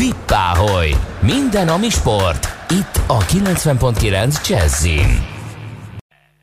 Vippáholy! 0.00 0.90
Minden, 1.22 1.68
ami 1.68 1.88
sport. 1.88 2.46
Itt 2.70 3.00
a 3.06 3.18
90.9 3.18 4.48
Jazzin. 4.48 5.26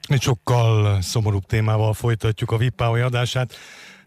Egy 0.08 0.22
sokkal 0.22 1.02
szomorúbb 1.02 1.46
témával 1.46 1.94
folytatjuk 1.94 2.52
a 2.52 2.58
Vippáholy 2.58 3.02
adását. 3.02 3.54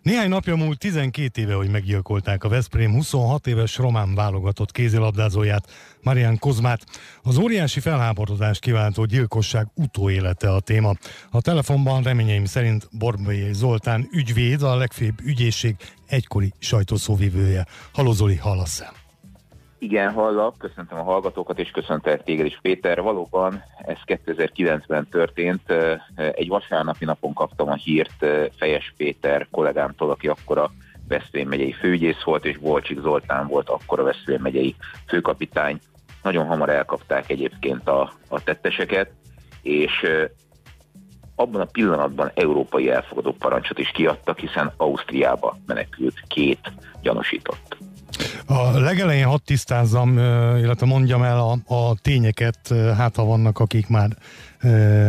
Néhány 0.03 0.29
napja 0.29 0.57
múlt 0.57 0.79
12 0.79 1.41
éve, 1.41 1.55
hogy 1.55 1.71
meggyilkolták 1.71 2.45
a 2.45 2.49
Veszprém 2.49 2.93
26 2.93 3.47
éves 3.47 3.77
román 3.77 4.15
válogatott 4.15 4.73
kézilabdázóját, 4.73 5.71
Marian 6.03 6.39
Kozmát. 6.39 6.85
Az 7.23 7.39
óriási 7.39 7.81
felháborodást 7.81 8.61
kiváltó 8.61 9.05
gyilkosság 9.05 9.67
utóélete 9.75 10.53
a 10.53 10.61
téma. 10.61 10.93
A 11.31 11.41
telefonban 11.41 12.03
reményeim 12.03 12.45
szerint 12.45 12.89
Borbély 12.93 13.53
Zoltán 13.53 14.09
ügyvéd, 14.13 14.63
a 14.63 14.77
legfőbb 14.77 15.21
ügyészség 15.25 15.77
egykori 16.07 16.53
sajtószóvivője. 16.59 17.67
Haló 17.93 18.13
Zoli, 18.13 18.37
hallasz 18.37 18.81
-e? 18.81 19.00
Igen, 19.83 20.13
hallak, 20.13 20.59
köszöntöm 20.59 20.99
a 20.99 21.03
hallgatókat, 21.03 21.59
és 21.59 21.71
köszöntek 21.71 22.23
téged 22.23 22.47
is, 22.47 22.59
Péter. 22.63 23.03
Valóban 23.03 23.63
ez 23.79 23.97
2009-ben 24.07 25.09
történt. 25.11 25.73
Egy 26.15 26.49
vasárnapi 26.49 27.05
napon 27.05 27.35
kaptam 27.35 27.69
a 27.69 27.75
hírt 27.75 28.27
Fejes 28.57 28.95
Péter 28.97 29.47
kollégámtól, 29.51 30.11
aki 30.11 30.29
akkor 30.29 30.59
a 30.59 30.71
Veszprém 31.09 31.49
megyei 31.49 31.73
főügyész 31.73 32.23
volt, 32.25 32.45
és 32.45 32.59
Bolcsik 32.59 33.01
Zoltán 33.01 33.47
volt 33.47 33.69
akkor 33.69 34.01
a 34.01 34.03
Veszprém 34.03 34.43
megyei 34.43 34.75
főkapitány. 35.07 35.79
Nagyon 36.23 36.47
hamar 36.47 36.69
elkapták 36.69 37.31
egyébként 37.31 37.89
a, 37.89 38.13
a 38.29 38.43
tetteseket, 38.43 39.11
és 39.63 40.07
abban 41.35 41.61
a 41.61 41.69
pillanatban 41.73 42.31
európai 42.35 42.91
elfogadó 42.91 43.33
parancsot 43.39 43.79
is 43.79 43.91
kiadtak, 43.91 44.39
hiszen 44.39 44.73
Ausztriába 44.77 45.57
menekült 45.67 46.21
két 46.29 46.73
gyanúsított. 47.03 47.77
A 48.47 48.79
legelején 48.79 49.27
hadd 49.27 49.41
tisztázzam, 49.45 50.19
illetve 50.59 50.87
mondjam 50.87 51.23
el 51.23 51.39
a, 51.39 51.75
a 51.75 51.95
tényeket, 52.03 52.75
hát 52.97 53.17
ha 53.17 53.25
vannak, 53.25 53.59
akik 53.59 53.89
már 53.89 54.17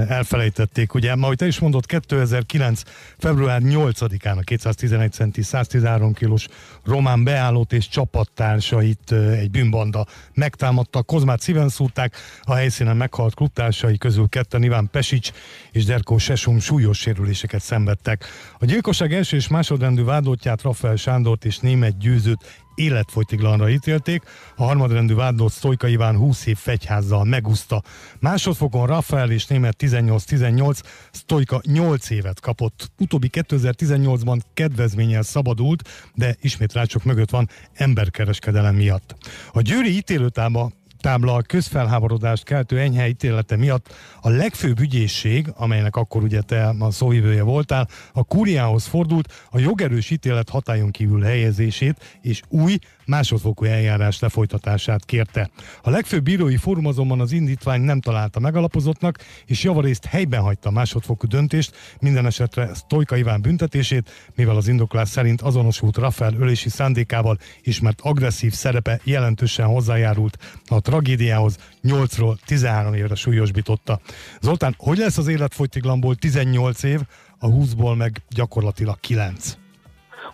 elfelejtették. 0.07 0.93
Ugye, 0.93 1.15
ma, 1.15 1.23
ahogy 1.23 1.37
te 1.37 1.45
is 1.45 1.59
mondod, 1.59 1.85
2009. 1.85 2.81
február 3.17 3.61
8-án 3.63 4.37
a 4.37 4.41
211 4.41 5.11
centi 5.11 5.41
113 5.41 6.13
kilós 6.13 6.47
román 6.85 7.23
beállót 7.23 7.73
és 7.73 7.87
csapattársait 7.87 9.11
egy 9.11 9.51
bűnbanda 9.51 10.05
megtámadta. 10.33 11.01
Kozmát 11.01 11.41
szíven 11.41 11.69
szúrták, 11.69 12.15
a 12.41 12.53
helyszínen 12.53 12.97
meghalt 12.97 13.35
klubtársai 13.35 13.97
közül 13.97 14.29
ketten 14.29 14.63
Iván 14.63 14.89
Pesics 14.91 15.31
és 15.71 15.85
Derkó 15.85 16.17
Sesum 16.17 16.59
súlyos 16.59 16.97
sérüléseket 16.97 17.61
szenvedtek. 17.61 18.25
A 18.59 18.65
gyilkosság 18.65 19.13
első 19.13 19.37
és 19.37 19.47
másodrendű 19.47 20.03
vádlottját 20.03 20.61
Rafael 20.61 20.95
Sándort 20.95 21.45
és 21.45 21.57
német 21.57 21.97
győzőt 21.97 22.45
életfogytiglanra 22.75 23.69
ítélték, 23.69 24.23
a 24.55 24.63
harmadrendű 24.63 25.13
vádlott 25.13 25.51
Sztojka 25.51 25.87
Iván 25.87 26.17
20 26.17 26.45
év 26.45 26.57
fegyházzal 26.57 27.23
megúszta. 27.23 27.81
Másodfokon 28.19 28.87
Rafael 28.87 29.31
és 29.31 29.40
német 29.47 29.75
18-18, 29.79 30.79
Sztojka 31.11 31.61
8 31.63 32.09
évet 32.09 32.39
kapott. 32.39 32.91
Utóbbi 32.97 33.29
2018-ban 33.31 34.39
kedvezménnyel 34.53 35.21
szabadult, 35.21 35.89
de 36.15 36.35
ismét 36.41 36.73
rácsok 36.73 37.03
mögött 37.03 37.29
van 37.29 37.49
emberkereskedelem 37.73 38.75
miatt. 38.75 39.15
A 39.51 39.61
győri 39.61 39.95
ítélőtába 39.95 40.71
tábla 41.01 41.33
a 41.33 41.41
közfelháborodást 41.41 42.43
keltő 42.43 42.79
enyhe 42.79 43.07
ítélete 43.07 43.55
miatt 43.55 43.93
a 44.21 44.29
legfőbb 44.29 44.79
ügyészség, 44.79 45.47
amelynek 45.55 45.95
akkor 45.95 46.23
ugye 46.23 46.41
te 46.41 46.75
a 46.79 46.91
szóvivője 46.91 47.43
voltál, 47.43 47.87
a 48.13 48.23
kúriához 48.23 48.85
fordult 48.85 49.33
a 49.49 49.59
jogerős 49.59 50.09
ítélet 50.09 50.49
hatályon 50.49 50.91
kívül 50.91 51.21
helyezését 51.21 52.19
és 52.21 52.41
új, 52.47 52.77
másodfokú 53.11 53.65
eljárás 53.65 54.19
lefolytatását 54.19 55.05
kérte. 55.05 55.49
A 55.81 55.89
legfőbb 55.89 56.23
bírói 56.23 56.57
fórum 56.57 56.85
azonban 56.85 57.19
az 57.19 57.31
indítvány 57.31 57.81
nem 57.81 58.01
találta 58.01 58.39
megalapozottnak, 58.39 59.17
és 59.45 59.63
javarészt 59.63 60.05
helyben 60.05 60.41
hagyta 60.41 60.69
a 60.69 60.71
másodfokú 60.71 61.27
döntést, 61.27 61.75
minden 61.99 62.25
esetre 62.25 62.73
Stojka 62.73 63.15
Iván 63.15 63.41
büntetését, 63.41 64.09
mivel 64.35 64.55
az 64.55 64.67
indoklás 64.67 65.09
szerint 65.09 65.41
azonosult 65.41 65.97
Rafael 65.97 66.33
ölési 66.33 66.69
szándékával 66.69 67.37
ismert 67.61 68.01
agresszív 68.01 68.53
szerepe 68.53 68.99
jelentősen 69.03 69.65
hozzájárult 69.65 70.37
a 70.65 70.79
tragédiához, 70.79 71.57
8-ról 71.83 72.37
13 72.45 72.93
évre 72.93 73.15
súlyosbította. 73.15 73.99
Zoltán, 74.41 74.75
hogy 74.77 74.97
lesz 74.97 75.17
az 75.17 75.27
életfogytiglamból 75.27 76.15
18 76.15 76.83
év, 76.83 76.99
a 77.39 77.47
20-ból 77.47 77.97
meg 77.97 78.21
gyakorlatilag 78.29 78.99
9? 78.99 79.60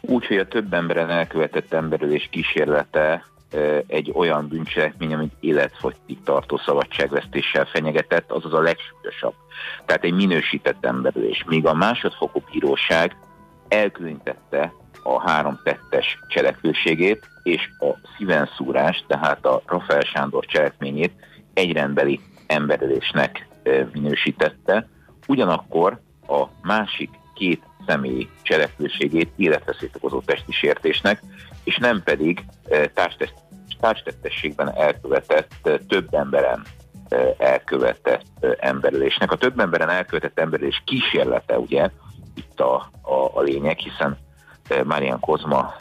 Úgy, 0.10 0.26
hogy 0.26 0.38
a 0.38 0.48
több 0.48 0.74
emberen 0.74 1.10
elkövetett 1.10 1.74
emberülés 1.74 2.28
kísérlete 2.32 3.26
egy 3.88 4.12
olyan 4.14 4.48
bűncselekmény, 4.48 5.14
amit 5.14 5.34
életfogytig 5.40 6.18
tartó 6.24 6.58
szabadságvesztéssel 6.58 7.66
fenyegetett, 7.66 8.32
azaz 8.32 8.54
a 8.54 8.62
legsúlyosabb. 8.62 9.34
Tehát 9.86 10.04
egy 10.04 10.14
minősített 10.14 10.86
emberülés. 10.86 11.44
Míg 11.48 11.66
a 11.66 11.74
másodfokú 11.74 12.42
bíróság 12.52 13.16
elkülönítette 13.68 14.74
a 15.04 15.30
három 15.30 15.60
tettes 15.64 16.20
cselekvőségét, 16.28 17.28
és 17.44 17.70
a 17.80 18.08
szívenszúrás, 18.18 19.04
tehát 19.08 19.46
a 19.46 19.62
Rafael 19.66 20.02
Sándor 20.02 20.46
cselekményét 20.46 21.14
egyrendbeli 21.54 22.20
emberülésnek 22.48 23.48
minősítette. 23.94 24.88
Ugyanakkor 25.28 26.00
a 26.28 26.44
másik 26.62 27.10
két 27.38 27.64
személy 27.86 28.28
cselekvőségét 28.42 29.32
életveszélyt 29.36 29.96
okozó 29.96 30.22
testi 30.22 30.52
sértésnek, 30.52 31.22
és 31.64 31.78
nem 31.78 32.04
pedig 32.04 32.46
eh, 32.70 32.84
társtettességben 33.80 34.76
elkövetett 34.76 35.52
eh, 35.64 35.78
több 35.88 36.14
emberen 36.14 36.66
eh, 37.10 37.34
elkövetett 37.38 38.26
emberülésnek. 38.60 39.32
A 39.32 39.38
több 39.38 39.60
emberen 39.60 39.90
elkövetett 39.90 40.40
emberülés 40.40 40.82
kísérlete 40.86 41.60
ugye 41.60 41.90
itt 42.36 42.60
a, 42.60 42.76
a, 43.02 43.32
a 43.34 43.42
lényeg, 43.42 43.78
hiszen 43.78 44.18
Marian 44.84 45.20
Kozma 45.20 45.76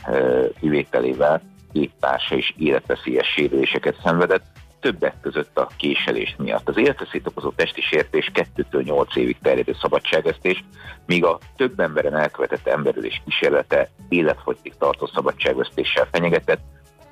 kivételével 0.61 1.43
két 1.73 1.93
társa 2.01 2.35
is 2.35 2.55
életveszélyes 2.59 3.27
sérüléseket 3.27 3.97
szenvedett, 4.05 4.45
többek 4.81 5.21
között 5.21 5.59
a 5.59 5.69
késelés 5.77 6.35
miatt. 6.39 6.69
Az 6.69 6.77
életveszélyt 6.77 7.27
okozó 7.27 7.51
testi 7.51 7.81
sértés 7.81 8.31
2-től 8.35 8.85
8 8.85 9.17
évig 9.17 9.37
terjedő 9.43 9.77
szabadságvesztés, 9.81 10.65
míg 11.07 11.25
a 11.25 11.39
több 11.57 11.81
emberen 11.81 12.17
elkövetett 12.17 12.67
emberülés 12.67 13.23
kísérlete 13.25 13.91
életfogytig 14.09 14.75
tartó 14.79 15.07
szabadságvesztéssel 15.07 16.09
fenyegetett, 16.13 16.61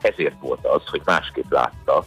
ezért 0.00 0.40
volt 0.40 0.66
az, 0.66 0.82
hogy 0.86 1.02
másképp 1.04 1.52
látta 1.52 1.96
az 1.96 2.06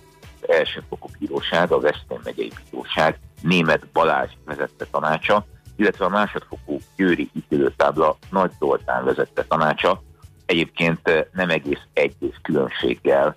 elsőfokú 0.49 1.07
bíróság, 1.19 1.71
a 1.71 1.79
Veszprém 1.79 2.19
megyei 2.23 2.51
bíróság 2.69 3.19
német 3.41 3.87
Balázs 3.87 4.31
vezette 4.45 4.85
tanácsa, 4.91 5.45
illetve 5.75 6.05
a 6.05 6.09
másodfokú 6.09 6.79
győri 6.95 7.29
ítélőtábla 7.33 8.17
Nagy 8.29 8.51
Zoltán 8.59 9.05
vezette 9.05 9.43
tanácsa, 9.43 10.03
egyébként 10.45 11.29
nem 11.33 11.49
egész 11.49 11.81
egy 11.93 12.15
év 12.19 12.33
különbséggel 12.41 13.35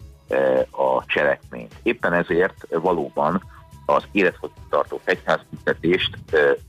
a 0.71 1.05
cselekményt. 1.07 1.75
Éppen 1.83 2.13
ezért 2.13 2.67
valóban 2.71 3.43
az 3.87 4.05
életfogytartó 4.13 5.01
fegyházbüntetést 5.05 6.19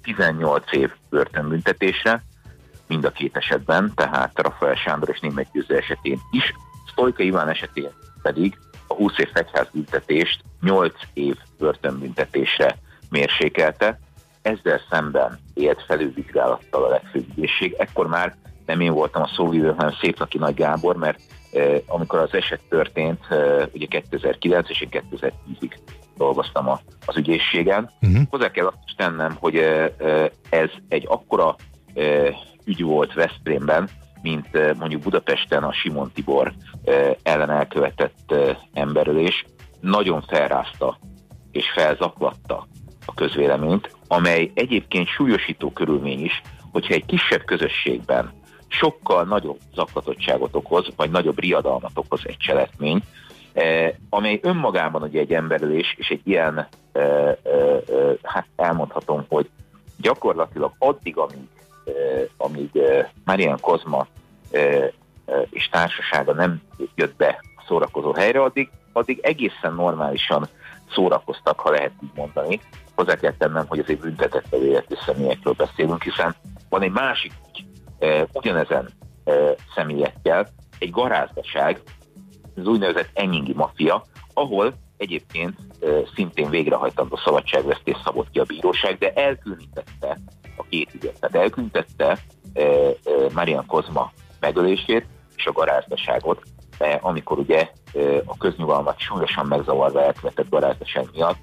18 0.04 0.72
év 0.72 0.92
börtönbüntetésre, 1.10 2.24
mind 2.88 3.06
a 3.06 3.12
két 3.12 3.38
esetben, 3.38 3.92
tehát 3.96 4.32
Rafael 4.40 4.76
Sándor 4.76 5.10
és 5.10 5.20
Német 5.20 5.52
Győző 5.52 5.76
esetén 5.78 6.20
is, 6.32 6.54
Sztojka 6.92 7.24
Iván 7.24 7.50
esetén 7.50 7.90
pedig 8.22 8.58
a 8.88 8.94
20 8.94 9.18
év 9.18 9.30
fegyházbüntetést 9.34 10.44
8 10.62 10.94
év 11.14 11.36
börtönbüntetésre 11.58 12.78
mérsékelte. 13.10 14.00
Ezzel 14.42 14.82
szemben 14.90 15.40
élt 15.54 15.84
felülvizsgálattal 15.88 16.84
a 16.84 16.90
legfőbb 16.90 17.26
ügyészség. 17.30 17.76
Ekkor 17.78 18.08
már 18.08 18.36
nem 18.66 18.80
én 18.80 18.94
voltam 18.94 19.22
a 19.22 19.32
szóvívő, 19.36 19.74
hanem 19.74 19.94
Széplaki 20.02 20.38
Nagy 20.38 20.54
Gábor, 20.54 20.96
mert 20.96 21.20
amikor 21.88 22.20
az 22.20 22.34
eset 22.34 22.62
történt, 22.70 23.20
eh, 23.30 23.66
ugye 23.74 23.86
2009 23.86 24.70
és 24.70 24.82
én 24.82 24.90
2010-ig 24.92 25.72
dolgoztam 26.18 26.68
az 27.06 27.18
ügyészségen. 27.18 27.92
Uh-huh. 28.02 28.22
Hozzá 28.30 28.52
kell 28.52 28.66
azt 28.66 28.78
is 28.86 28.94
tennem, 28.94 29.36
hogy 29.40 29.56
eh, 29.56 29.90
ez 30.50 30.70
egy 30.88 31.06
akkora 31.10 31.56
ügy 32.66 32.84
volt 32.84 33.14
Veszprémben, 33.14 33.90
mint 34.22 34.78
mondjuk 34.78 35.02
Budapesten 35.02 35.64
a 35.64 35.74
Simon 35.74 36.12
Tibor 36.14 36.54
ellen 37.24 37.50
elkövetett 37.50 38.34
emberölés. 38.74 39.46
Nagyon 39.80 40.22
felrázta 40.22 41.00
és 41.52 41.66
felzaklatta 41.76 42.68
a 43.06 43.14
közvéleményt, 43.14 43.96
amely 44.08 44.52
egyébként 44.54 45.08
súlyosító 45.08 45.72
körülmény 45.72 46.24
is, 46.24 46.42
hogyha 46.72 46.94
egy 46.94 47.06
kisebb 47.06 47.44
közösségben 47.44 48.32
sokkal 48.72 49.24
nagyobb 49.24 49.60
zaklatottságot 49.74 50.56
okoz, 50.56 50.88
vagy 50.96 51.12
nagyobb 51.12 51.40
riadalmat 51.40 51.92
okoz 51.94 52.22
egy 52.24 52.38
cselekmény, 52.38 53.02
eh, 53.54 53.94
amely 54.10 54.40
önmagában 54.44 55.02
ugye 55.02 55.20
egy 55.20 55.34
emberülés, 55.34 55.96
és 55.98 56.10
egy 56.10 56.22
ilyen, 56.24 56.68
eh, 56.92 57.28
eh, 57.28 57.36
hát 58.24 58.48
elmondhatom, 58.56 59.26
hogy 59.30 59.50
gyakorlatilag 59.98 60.74
addig, 60.78 61.18
amíg, 61.18 61.48
amíg 62.38 62.70
Marian 63.26 63.60
Kozma 63.62 64.08
és 65.50 65.70
társasága 65.70 66.34
nem 66.34 66.62
jött 66.96 67.16
be 67.16 67.40
a 67.56 67.64
szórakozó 67.68 68.14
helyre, 68.14 68.42
addig 68.42 68.70
addig 68.94 69.20
egészen 69.22 69.74
normálisan 69.74 70.48
szórakoztak, 70.94 71.60
ha 71.60 71.70
lehet 71.70 71.92
így 72.04 72.12
mondani. 72.16 72.60
Hozzá 72.96 73.16
kell 73.16 73.34
tennem, 73.38 73.66
hogy 73.68 73.80
azért 73.80 74.00
büntetett 74.00 74.50
bevéletű 74.50 74.96
személyekről 75.06 75.54
beszélünk, 75.54 76.04
hiszen 76.04 76.36
van 76.70 76.82
egy 76.82 76.92
másik 76.92 77.32
ugyanezen 78.34 78.90
személyekkel, 79.76 80.48
egy 80.80 80.90
garázdaság, 80.90 81.82
az 82.56 82.68
úgynevezett 82.68 83.10
Enyingi 83.14 83.54
mafia, 83.54 84.04
ahol 84.34 84.74
egyébként 84.98 85.58
szintén 86.16 86.50
végrehajtandó 86.50 87.16
szabadságvesztés 87.16 87.98
szabott 88.04 88.30
ki 88.32 88.40
a 88.40 88.44
bíróság, 88.44 88.98
de 88.98 89.14
elkülönítette 89.14 90.18
a 90.58 90.64
két 90.70 90.94
ügyet. 90.94 91.20
Tehát 91.20 91.36
elkülönítette 91.36 92.18
Marian 93.34 93.66
Kozma 93.66 94.12
megölését 94.40 95.06
és 95.36 95.46
a 95.46 95.52
garázdaságot, 95.52 96.44
amikor 97.00 97.40
ugye 97.40 97.70
a 98.26 98.38
köznyugalmat 98.38 99.00
súlyosan 99.00 99.46
megzavarva 99.46 100.04
elkövetett 100.04 100.50
garázdaság 100.50 101.06
miatt 101.14 101.40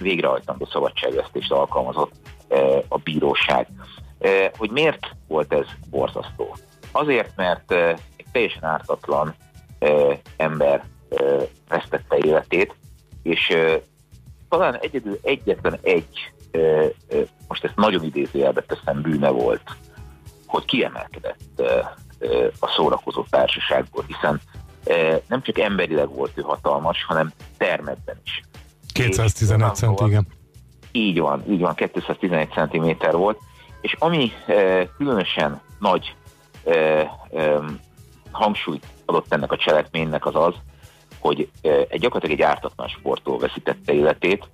végrehajtandó 0.00 0.66
szabadságvesztést 0.72 1.52
alkalmazott 1.52 2.12
a 2.88 2.98
bíróság. 2.98 3.68
Hogy 4.56 4.70
miért 4.70 5.16
volt 5.28 5.52
ez 5.52 5.66
borzasztó? 5.90 6.56
Azért, 6.92 7.36
mert 7.36 7.72
egy 8.16 8.26
teljesen 8.32 8.64
ártatlan 8.64 9.34
ember 10.36 10.84
vesztette 11.68 12.16
életét, 12.16 12.74
és 13.22 13.56
talán 14.48 14.78
egyedül 14.80 15.18
egyetlen 15.22 15.78
egy, 15.82 16.32
most 17.48 17.64
ezt 17.64 17.76
nagyon 17.76 18.04
idézőjelbe 18.04 18.62
teszem, 18.62 19.02
bűne 19.02 19.28
volt, 19.28 19.62
hogy 20.46 20.64
kiemelkedett 20.64 21.62
a 22.60 22.68
szórakozó 22.76 23.24
társaságból, 23.30 24.04
hiszen 24.06 24.40
nem 25.28 25.42
csak 25.42 25.58
emberileg 25.58 26.08
volt 26.08 26.32
ő 26.34 26.42
hatalmas, 26.42 27.04
hanem 27.04 27.32
termetben 27.56 28.20
is. 28.24 28.42
211 28.92 29.74
cent, 29.74 30.00
igen. 30.00 30.26
Így 30.92 31.20
van, 31.20 31.44
így 31.50 31.60
van, 31.60 31.74
211 31.74 32.48
cm 32.50 33.10
volt, 33.10 33.38
és 33.84 33.96
ami 33.98 34.32
különösen 34.96 35.60
nagy 35.78 36.14
hangsúlyt 38.30 38.86
adott 39.04 39.32
ennek 39.32 39.52
a 39.52 39.56
cselekménynek 39.56 40.26
az 40.26 40.34
az, 40.34 40.54
hogy 41.20 41.48
egy 41.62 42.00
gyakorlatilag 42.00 42.40
egy 42.40 42.46
ártatlan 42.46 42.88
sportoló 42.88 43.38
veszítette 43.38 43.92
életét, 43.92 44.48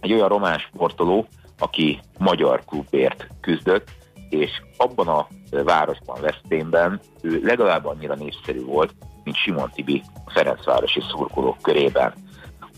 egy 0.00 0.12
olyan 0.12 0.28
román 0.28 0.58
sportoló, 0.58 1.26
aki 1.58 2.00
magyar 2.18 2.64
klubért 2.64 3.26
küzdött, 3.40 3.88
és 4.28 4.50
abban 4.76 5.08
a 5.08 5.26
városban, 5.64 6.20
Veszprémben 6.20 7.00
ő 7.22 7.40
legalább 7.44 7.86
annyira 7.86 8.14
népszerű 8.14 8.64
volt, 8.64 8.94
mint 9.24 9.36
Simon 9.36 9.70
Tibi 9.74 10.02
a 10.24 10.30
Ferencvárosi 10.30 11.00
szurkolók 11.10 11.62
körében. 11.62 12.14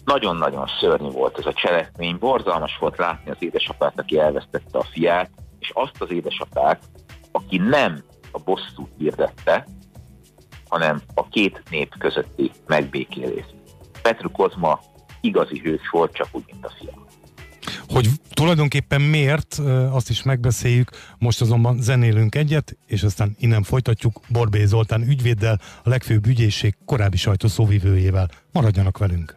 Nagyon-nagyon 0.05 0.67
szörnyű 0.81 1.11
volt 1.11 1.39
ez 1.39 1.47
a 1.47 1.53
cselekmény, 1.53 2.19
borzalmas 2.19 2.77
volt 2.79 2.97
látni 2.97 3.31
az 3.31 3.37
édesapát, 3.39 3.99
aki 3.99 4.19
elvesztette 4.19 4.79
a 4.79 4.85
fiát, 4.93 5.31
és 5.63 5.71
azt 5.75 6.01
az 6.03 6.11
édesapát, 6.11 6.83
aki 7.33 7.57
nem 7.57 8.03
a 8.31 8.39
bosszút 8.39 8.91
hirdette, 8.99 9.67
hanem 10.69 11.01
a 11.15 11.29
két 11.29 11.63
nép 11.71 11.95
közötti 11.99 12.51
megbékélést. 12.67 13.55
Petru 14.03 14.31
Kozma 14.31 14.81
igazi 15.21 15.59
hős 15.59 15.89
volt, 15.91 16.13
csak 16.13 16.29
úgy, 16.33 16.45
mint 16.51 16.65
a 16.65 16.73
fia. 16.79 17.07
Hogy 17.89 18.09
tulajdonképpen 18.31 19.01
miért, 19.01 19.61
azt 19.91 20.11
is 20.11 20.23
megbeszéljük, 20.23 20.91
most 21.19 21.41
azonban 21.41 21.81
zenélünk 21.81 22.35
egyet, 22.35 22.77
és 22.87 23.03
aztán 23.03 23.37
innen 23.39 23.63
folytatjuk 23.63 24.21
Borbé 24.29 24.65
Zoltán 24.65 25.03
ügyvéddel, 25.03 25.61
a 25.85 25.89
legfőbb 25.89 26.27
ügyészség 26.27 26.77
korábbi 26.85 27.17
sajtószóvivőjével. 27.17 28.29
Maradjanak 28.53 28.99
velünk! 28.99 29.37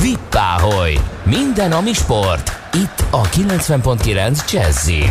Vippáholy! 0.00 0.94
Minden, 1.24 1.72
ami 1.72 1.92
sport! 1.92 2.65
Itt 2.76 3.04
a 3.10 3.22
90.9 3.22 4.52
Jazzin. 4.52 5.10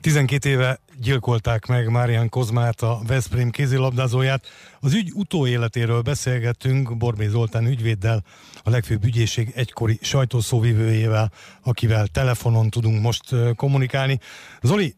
12 0.00 0.48
éve 0.48 0.80
gyilkolták 1.00 1.66
meg 1.66 1.90
Márián 1.90 2.28
Kozmát, 2.28 2.82
a 2.82 3.00
Veszprém 3.06 3.50
kézilabdázóját. 3.50 4.46
Az 4.80 4.94
ügy 4.94 5.10
utóéletéről 5.14 6.00
beszélgettünk 6.00 6.96
Borbé 6.96 7.26
Zoltán 7.26 7.66
ügyvéddel, 7.66 8.24
a 8.62 8.70
legfőbb 8.70 9.04
ügyészség 9.04 9.52
egykori 9.54 9.98
sajtószóvivőjével, 10.02 11.32
akivel 11.62 12.06
telefonon 12.06 12.70
tudunk 12.70 13.02
most 13.02 13.34
kommunikálni. 13.56 14.18
Zoli, 14.62 14.94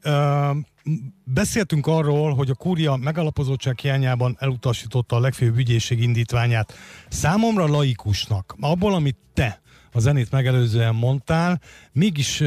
beszéltünk 1.24 1.86
arról, 1.86 2.34
hogy 2.34 2.50
a 2.50 2.54
kúria 2.54 2.96
megalapozottság 2.96 3.78
hiányában 3.78 4.36
elutasította 4.38 5.16
a 5.16 5.20
legfőbb 5.20 5.58
ügyészség 5.58 6.02
indítványát. 6.02 6.74
Számomra 7.08 7.66
laikusnak, 7.66 8.54
abból, 8.60 8.94
amit 8.94 9.16
te 9.34 9.60
a 9.92 10.00
zenét 10.00 10.30
megelőzően 10.30 10.94
mondtál, 10.94 11.60
mégis 11.92 12.42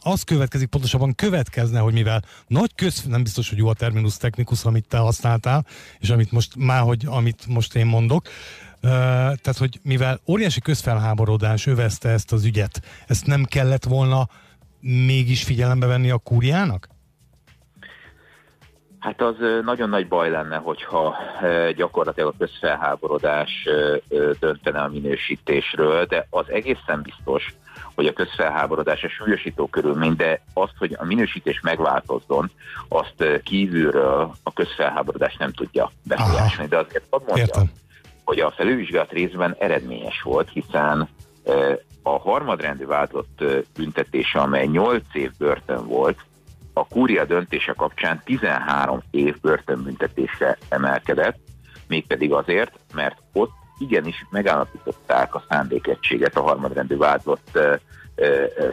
az 0.00 0.22
következik, 0.22 0.68
pontosabban 0.68 1.14
következne, 1.14 1.78
hogy 1.78 1.92
mivel 1.92 2.24
nagy 2.46 2.74
köz, 2.74 3.02
nem 3.02 3.22
biztos, 3.22 3.48
hogy 3.48 3.58
jó 3.58 3.68
a 3.68 3.74
terminus 3.74 4.16
technikus, 4.16 4.64
amit 4.64 4.88
te 4.88 4.98
használtál, 4.98 5.66
és 5.98 6.10
amit 6.10 6.32
most 6.32 6.56
már, 6.56 6.80
hogy 6.82 7.04
amit 7.06 7.46
most 7.46 7.74
én 7.74 7.86
mondok, 7.86 8.28
tehát, 8.80 9.56
hogy 9.58 9.80
mivel 9.82 10.20
óriási 10.26 10.60
közfelháborodás 10.60 11.66
övezte 11.66 12.08
ezt 12.08 12.32
az 12.32 12.44
ügyet, 12.44 12.82
ezt 13.06 13.26
nem 13.26 13.44
kellett 13.44 13.84
volna 13.84 14.28
mégis 14.80 15.42
figyelembe 15.42 15.86
venni 15.86 16.10
a 16.10 16.18
kúriának? 16.18 16.88
Hát 18.98 19.20
az 19.20 19.34
nagyon 19.64 19.88
nagy 19.88 20.08
baj 20.08 20.30
lenne, 20.30 20.56
hogyha 20.56 21.16
gyakorlatilag 21.76 22.34
a 22.34 22.38
közfelháborodás 22.38 23.68
döntene 24.40 24.80
a 24.80 24.88
minősítésről, 24.88 26.04
de 26.04 26.26
az 26.30 26.50
egészen 26.50 27.02
biztos, 27.02 27.54
hogy 27.94 28.06
a 28.06 28.12
közfelháborodás 28.12 29.02
a 29.02 29.08
súlyosító 29.08 29.66
körülmény, 29.66 30.16
de 30.16 30.40
azt, 30.52 30.72
hogy 30.78 30.96
a 30.98 31.04
minősítés 31.04 31.60
megváltozzon, 31.60 32.50
azt 32.88 33.40
kívülről 33.42 34.32
a 34.42 34.52
közfelháborodás 34.52 35.36
nem 35.36 35.52
tudja 35.52 35.90
befolyásolni. 36.02 36.68
De 36.68 36.76
azért 36.76 37.04
azt 37.10 37.26
mondja, 37.26 37.44
Értem. 37.44 37.70
hogy 38.24 38.40
a 38.40 38.50
felülvizsgálat 38.50 39.12
részben 39.12 39.56
eredményes 39.58 40.22
volt, 40.22 40.48
hiszen 40.52 41.08
a 42.02 42.18
harmadrendű 42.18 42.86
váltott 42.86 43.44
büntetése, 43.76 44.38
amely 44.38 44.66
8 44.66 45.02
év 45.12 45.30
börtön 45.38 45.86
volt, 45.86 46.18
a 46.78 46.86
kúria 46.90 47.24
döntése 47.24 47.72
kapcsán 47.72 48.22
13 48.24 49.02
év 49.10 49.40
börtönbüntetésre 49.40 50.58
emelkedett, 50.68 51.38
mégpedig 51.88 52.32
azért, 52.32 52.78
mert 52.94 53.16
ott 53.32 53.50
igenis 53.78 54.26
megállapították 54.30 55.34
a 55.34 55.44
szándékegységet, 55.48 56.36
a 56.36 56.42
harmadrendű 56.42 56.96
vádlott 56.96 57.58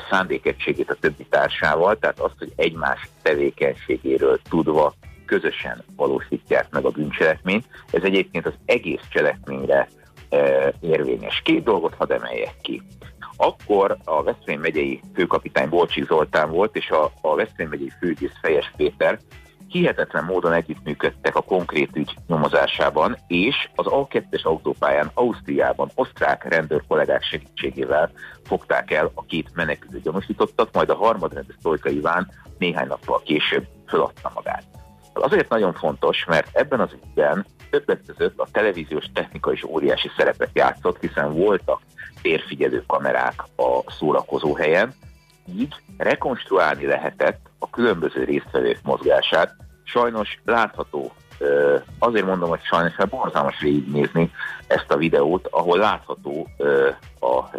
szándékegységét 0.10 0.90
a 0.90 0.96
többi 0.96 1.26
társával, 1.30 1.98
tehát 2.00 2.20
azt, 2.20 2.36
hogy 2.38 2.54
egymás 2.56 3.10
tevékenységéről 3.22 4.40
tudva 4.50 4.94
közösen 5.26 5.84
valósítják 5.96 6.70
meg 6.70 6.86
a 6.86 6.90
bűncselekményt. 6.90 7.66
Ez 7.92 8.04
egyébként 8.04 8.46
az 8.46 8.54
egész 8.66 9.02
cselekményre 9.10 9.88
érvényes. 10.80 11.42
Két 11.44 11.64
dolgot 11.64 11.94
hadd 11.94 12.12
emeljek 12.12 12.56
ki. 12.62 12.82
Akkor 13.38 13.98
a 14.04 14.24
Veszprém 14.24 14.60
megyei 14.60 15.00
főkapitány 15.14 15.70
Bolcsik 15.70 16.08
Zoltán 16.08 16.50
volt, 16.50 16.76
és 16.76 16.90
a, 16.90 17.12
a 17.22 17.36
Veszprém 17.36 17.70
megyei 17.70 17.92
főügyész 18.00 18.34
Fejes 18.42 18.72
Péter 18.76 19.20
hihetetlen 19.68 20.24
módon 20.24 20.54
együttműködtek 20.54 21.36
a 21.36 21.42
konkrét 21.42 21.96
ügy 21.96 22.16
nyomozásában, 22.28 23.18
és 23.28 23.56
az 23.76 23.86
A2-es 23.90 24.44
autópályán 24.44 25.12
Ausztriában 25.14 25.92
osztrák 25.96 26.44
rendőr 26.44 26.84
kollégák 26.88 27.24
segítségével 27.24 28.12
fogták 28.44 28.92
el 28.92 29.12
a 29.14 29.26
két 29.26 29.50
menekülő 29.54 30.00
gyanúsítottat, 30.00 30.74
majd 30.74 30.90
a 30.90 30.96
harmadrendű 30.96 31.54
Szolika 31.62 31.90
Iván 31.90 32.32
néhány 32.58 32.88
nappal 32.88 33.22
később 33.24 33.68
feladta 33.86 34.32
magát. 34.34 34.64
Azért 35.14 35.50
nagyon 35.50 35.74
fontos, 35.74 36.26
mert 36.26 36.50
ebben 36.52 36.80
az 36.80 36.90
ügyben 36.94 37.46
többek 37.70 38.02
között 38.08 38.40
a 38.40 38.48
televíziós 38.52 39.06
technika 39.14 39.52
is 39.52 39.64
óriási 39.64 40.12
szerepet 40.18 40.50
játszott, 40.54 41.00
hiszen 41.00 41.34
voltak 41.34 41.82
térfigyelő 42.22 42.84
kamerák 42.88 43.44
a 43.56 43.92
szórakozó 43.92 44.56
helyen, 44.56 44.94
így 45.58 45.76
rekonstruálni 45.98 46.86
lehetett 46.86 47.40
a 47.60 47.70
különböző 47.70 48.24
résztvevők 48.24 48.80
mozgását. 48.84 49.56
Sajnos 49.84 50.40
látható, 50.46 51.12
azért 52.00 52.26
mondom, 52.26 52.50
hogy 52.50 52.64
sajnos, 52.64 52.96
mert 52.96 53.10
borzalmas 53.10 53.60
végignézni 53.60 54.32
ezt 54.68 54.92
a 54.92 54.98
videót, 54.98 55.48
ahol 55.48 55.78
látható 55.78 56.48
a 57.20 57.58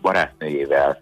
barátnőjével 0.00 1.00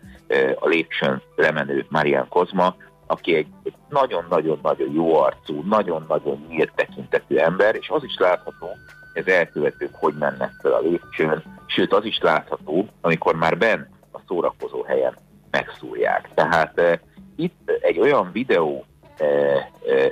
a 0.59 0.69
lépcsőn 0.69 1.23
lemenő 1.37 1.87
Marian 1.89 2.29
Kozma, 2.29 2.77
aki 3.09 3.35
egy 3.35 3.75
nagyon-nagyon-nagyon 3.89 4.93
jó 4.93 5.17
arcú, 5.17 5.63
nagyon-nagyon 5.63 6.47
nyílt 6.49 6.73
tekintetű 6.75 7.37
ember, 7.37 7.75
és 7.75 7.89
az 7.89 8.05
is 8.05 8.17
látható, 8.19 8.69
ez 9.13 9.27
elkövetők 9.27 9.95
hogy 9.95 10.15
mennek 10.15 10.51
fel 10.63 10.73
a 10.73 10.81
lépcsőn, 10.81 11.43
sőt 11.67 11.93
az 11.93 12.05
is 12.05 12.19
látható, 12.19 12.89
amikor 13.01 13.35
már 13.35 13.59
bent 13.59 13.89
a 14.13 14.19
szórakozó 14.27 14.83
helyen 14.83 15.17
megszúrják. 15.51 16.29
Tehát 16.35 16.79
e, 16.79 17.01
itt 17.37 17.71
egy 17.81 17.99
olyan 17.99 18.31
videó 18.33 18.85
e, 19.17 19.25
e, 19.25 19.67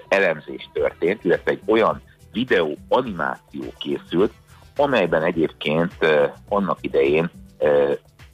elemzés 0.08 0.70
történt, 0.72 1.24
illetve 1.24 1.50
egy 1.50 1.62
olyan 1.66 2.02
videó 2.32 2.76
animáció 2.88 3.64
készült, 3.78 4.32
amelyben 4.76 5.22
egyébként 5.22 5.94
annak 6.48 6.78
idején 6.80 7.30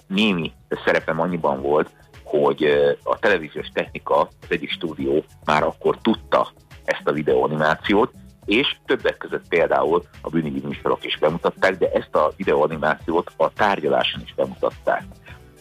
némi 0.07 0.53
szerepem 0.85 1.21
annyiban 1.21 1.63
volt, 1.63 1.91
hogy 2.39 2.65
a 3.03 3.19
televíziós 3.19 3.69
technika, 3.73 4.21
az 4.21 4.49
egyik 4.49 4.71
stúdió 4.71 5.25
már 5.45 5.63
akkor 5.63 5.99
tudta 6.03 6.53
ezt 6.85 7.03
a 7.05 7.13
videoanimációt, 7.13 8.13
és 8.45 8.77
többek 8.87 9.17
között 9.17 9.49
például 9.49 10.03
a 10.21 10.29
bűnügyi 10.29 10.61
műsorok 10.67 11.05
is 11.05 11.19
bemutatták, 11.19 11.77
de 11.77 11.91
ezt 11.91 12.15
a 12.15 12.33
videoanimációt 12.37 13.33
a 13.37 13.53
tárgyaláson 13.53 14.21
is 14.25 14.35
bemutatták. 14.35 15.05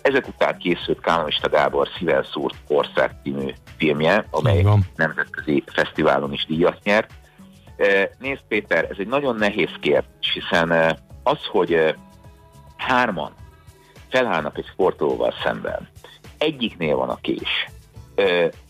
Ezek 0.02 0.28
után 0.28 0.58
készült 0.58 1.00
Kálmista 1.00 1.50
Gábor 1.50 1.88
Szíven 1.98 2.24
szúrt 2.24 2.56
ország 2.68 3.16
című 3.24 3.52
filmje, 3.78 4.26
amely 4.30 4.66
nemzetközi 4.96 5.64
fesztiválon 5.66 6.34
is 6.34 6.46
díjat 6.46 6.84
nyert. 6.84 7.12
Nézd 8.20 8.42
Péter, 8.48 8.88
ez 8.90 8.98
egy 9.00 9.08
nagyon 9.08 9.36
nehéz 9.36 9.72
kérdés, 9.80 10.32
hiszen 10.34 10.98
az, 11.24 11.46
hogy 11.46 11.96
hárman 12.78 13.34
felállnak 14.10 14.58
egy 14.58 14.66
sportolóval 14.72 15.34
szemben, 15.44 15.90
egyiknél 16.42 16.96
van 16.96 17.10
a 17.10 17.20
kés, 17.22 17.70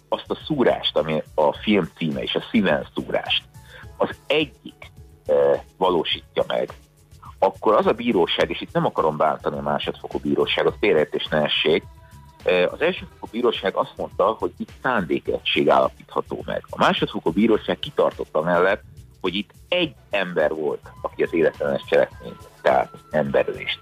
azt 0.10 0.32
a 0.32 0.38
szúrást, 0.46 0.98
ami 0.98 1.24
a 1.36 1.54
film 1.54 1.90
címe 1.98 2.22
és 2.22 2.36
a 2.36 2.44
szíven 2.52 2.88
szúrást, 2.96 3.44
az 3.98 4.10
egyik 4.28 4.92
valósítja 5.78 6.44
meg, 6.48 6.70
akkor 7.40 7.74
az 7.74 7.86
a 7.86 7.92
bíróság, 7.92 8.50
és 8.50 8.62
itt 8.62 8.74
nem 8.74 8.86
akarom 8.86 9.18
bántani 9.18 9.58
a 9.58 9.62
másodfokú 9.62 10.20
bíróságot, 10.20 10.76
félreértés 10.80 11.28
ne 11.28 11.42
essék, 11.42 11.84
az 12.72 12.82
elsőfokú 12.82 13.28
bíróság 13.32 13.76
azt 13.76 13.94
mondta, 13.98 14.36
hogy 14.40 14.52
itt 14.58 14.72
szándékegység 14.82 15.70
állapítható 15.70 16.44
meg. 16.46 16.64
A 16.70 16.78
másodfokú 16.78 17.32
bíróság 17.32 17.80
kitartotta 17.80 18.42
mellett, 18.42 18.84
hogy 19.22 19.36
itt 19.36 19.50
egy 19.68 19.96
ember 20.10 20.54
volt, 20.54 20.92
aki 21.02 21.24
az 21.24 21.34
életlenes 21.34 21.82
cselekményt, 21.86 22.50
tehát 22.62 22.92
emberülést 23.12 23.80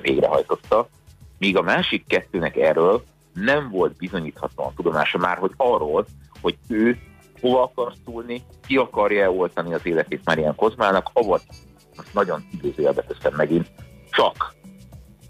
végrehajtotta, 0.00 0.88
míg 1.38 1.56
a 1.56 1.62
másik 1.62 2.06
kettőnek 2.06 2.56
erről 2.56 3.04
nem 3.40 3.70
volt 3.70 3.96
bizonyíthatóan 3.96 4.74
tudomása 4.74 5.18
már, 5.18 5.38
hogy 5.38 5.52
arról, 5.56 6.06
hogy 6.40 6.56
ő 6.68 6.98
hova 7.40 7.62
akar 7.62 7.92
szólni, 8.04 8.42
ki 8.66 8.76
akarja 8.76 9.32
oltani 9.32 9.74
az 9.74 9.86
életét 9.86 10.24
már 10.24 10.38
ilyen 10.38 10.54
Kozmának, 10.54 11.10
avagy 11.12 11.42
most 11.96 12.14
nagyon 12.14 12.44
idézőjelbe 12.52 13.02
teszem 13.02 13.34
megint, 13.36 13.68
csak 14.10 14.54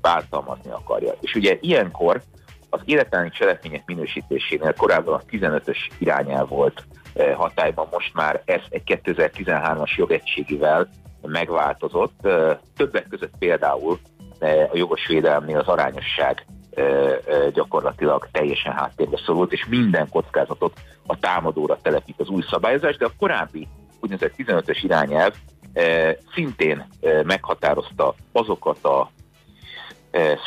bántalmazni 0.00 0.70
akarja. 0.70 1.14
És 1.20 1.34
ugye 1.34 1.58
ilyenkor 1.60 2.22
az 2.70 2.80
életelni 2.84 3.30
cselekmények 3.30 3.82
minősítésénél 3.86 4.72
korábban 4.72 5.14
a 5.14 5.22
15-ös 5.30 5.76
irányel 5.98 6.44
volt 6.44 6.84
eh, 7.14 7.34
hatályban, 7.34 7.88
most 7.90 8.14
már 8.14 8.42
ez 8.44 8.60
egy 8.68 8.82
2013-as 9.04 9.96
jogegységivel 9.96 10.88
megváltozott. 11.22 12.26
Eh, 12.26 12.56
többek 12.76 13.08
között 13.08 13.32
például 13.38 13.98
eh, 14.38 14.68
a 14.72 14.76
jogos 14.76 15.06
védelemnél 15.06 15.58
az 15.58 15.66
arányosság 15.66 16.46
gyakorlatilag 17.52 18.28
teljesen 18.32 18.72
háttérbe 18.72 19.20
szorult, 19.24 19.52
és 19.52 19.66
minden 19.68 20.08
kockázatot 20.08 20.80
a 21.06 21.18
támadóra 21.18 21.78
telepít 21.82 22.20
az 22.20 22.28
új 22.28 22.42
szabályozás, 22.50 22.96
de 22.96 23.04
a 23.04 23.12
korábbi 23.18 23.68
úgynevezett 24.00 24.34
15-ös 24.38 24.78
irányelv 24.82 25.34
szintén 26.34 26.88
meghatározta 27.24 28.14
azokat 28.32 28.84
a 28.84 29.10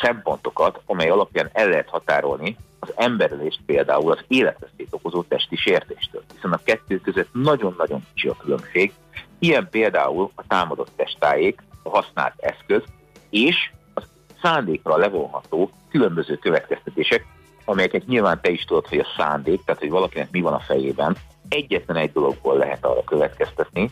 szempontokat, 0.02 0.80
amely 0.86 1.08
alapján 1.08 1.50
el 1.52 1.68
lehet 1.68 1.88
határolni 1.88 2.56
az 2.78 2.92
emberülést 2.96 3.60
például 3.66 4.12
az 4.12 4.24
életveszélyt 4.28 4.88
okozó 4.90 5.22
testi 5.22 5.56
sértéstől. 5.56 6.22
Hiszen 6.34 6.52
a 6.52 6.60
kettő 6.64 7.00
között 7.00 7.28
nagyon-nagyon 7.32 8.06
kicsi 8.14 8.28
a 8.28 8.36
különbség. 8.36 8.92
Ilyen 9.38 9.68
például 9.70 10.30
a 10.34 10.46
támadott 10.46 10.90
testájék, 10.96 11.62
a 11.82 11.88
használt 11.88 12.34
eszköz, 12.36 12.82
és 13.30 13.70
a 13.94 14.02
szándékra 14.42 14.96
levonható 14.96 15.70
különböző 15.92 16.36
következtetések, 16.36 17.26
amelyeket 17.64 18.06
nyilván 18.06 18.40
te 18.42 18.50
is 18.50 18.64
tudod, 18.64 18.86
hogy 18.86 18.98
a 18.98 19.14
szándék, 19.16 19.64
tehát 19.64 19.80
hogy 19.80 19.90
valakinek 19.90 20.30
mi 20.30 20.40
van 20.40 20.52
a 20.52 20.60
fejében, 20.60 21.16
egyetlen 21.48 21.96
egy 21.96 22.12
dologból 22.12 22.56
lehet 22.56 22.84
arra 22.84 23.04
következtetni, 23.04 23.90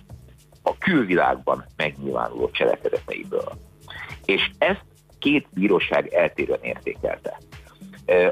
a 0.63 0.79
külvilágban 0.79 1.65
megnyilvánuló 1.77 2.51
cselekedeteiből. 2.51 3.53
És 4.25 4.51
ezt 4.59 4.85
két 5.19 5.47
bíróság 5.51 6.15
eltérően 6.15 6.63
értékelte. 6.63 7.39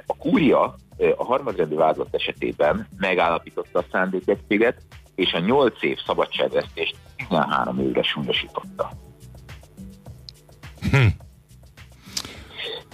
A 0.07 0.17
kúria 0.17 0.77
a 1.17 1.25
harmadrendű 1.25 1.75
vádlott 1.75 2.15
esetében 2.15 2.89
megállapította 2.97 3.79
a 3.79 3.85
szándékegységet, 3.93 4.83
és 5.15 5.33
a 5.33 5.39
8 5.39 5.83
év 5.83 5.99
szabadságvesztést 6.07 6.97
13 7.17 7.81
évre 7.81 8.03
súlyosította. 8.03 8.91
Hm. 10.91 11.07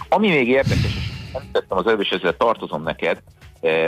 Ami 0.09 0.29
még 0.29 0.47
érdekes, 0.47 0.95
és 0.95 1.13
tettem 1.51 1.77
az 1.77 1.87
előbb, 1.87 2.01
és 2.01 2.09
ezzel 2.09 2.37
tartozom 2.37 2.83
neked, 2.83 3.21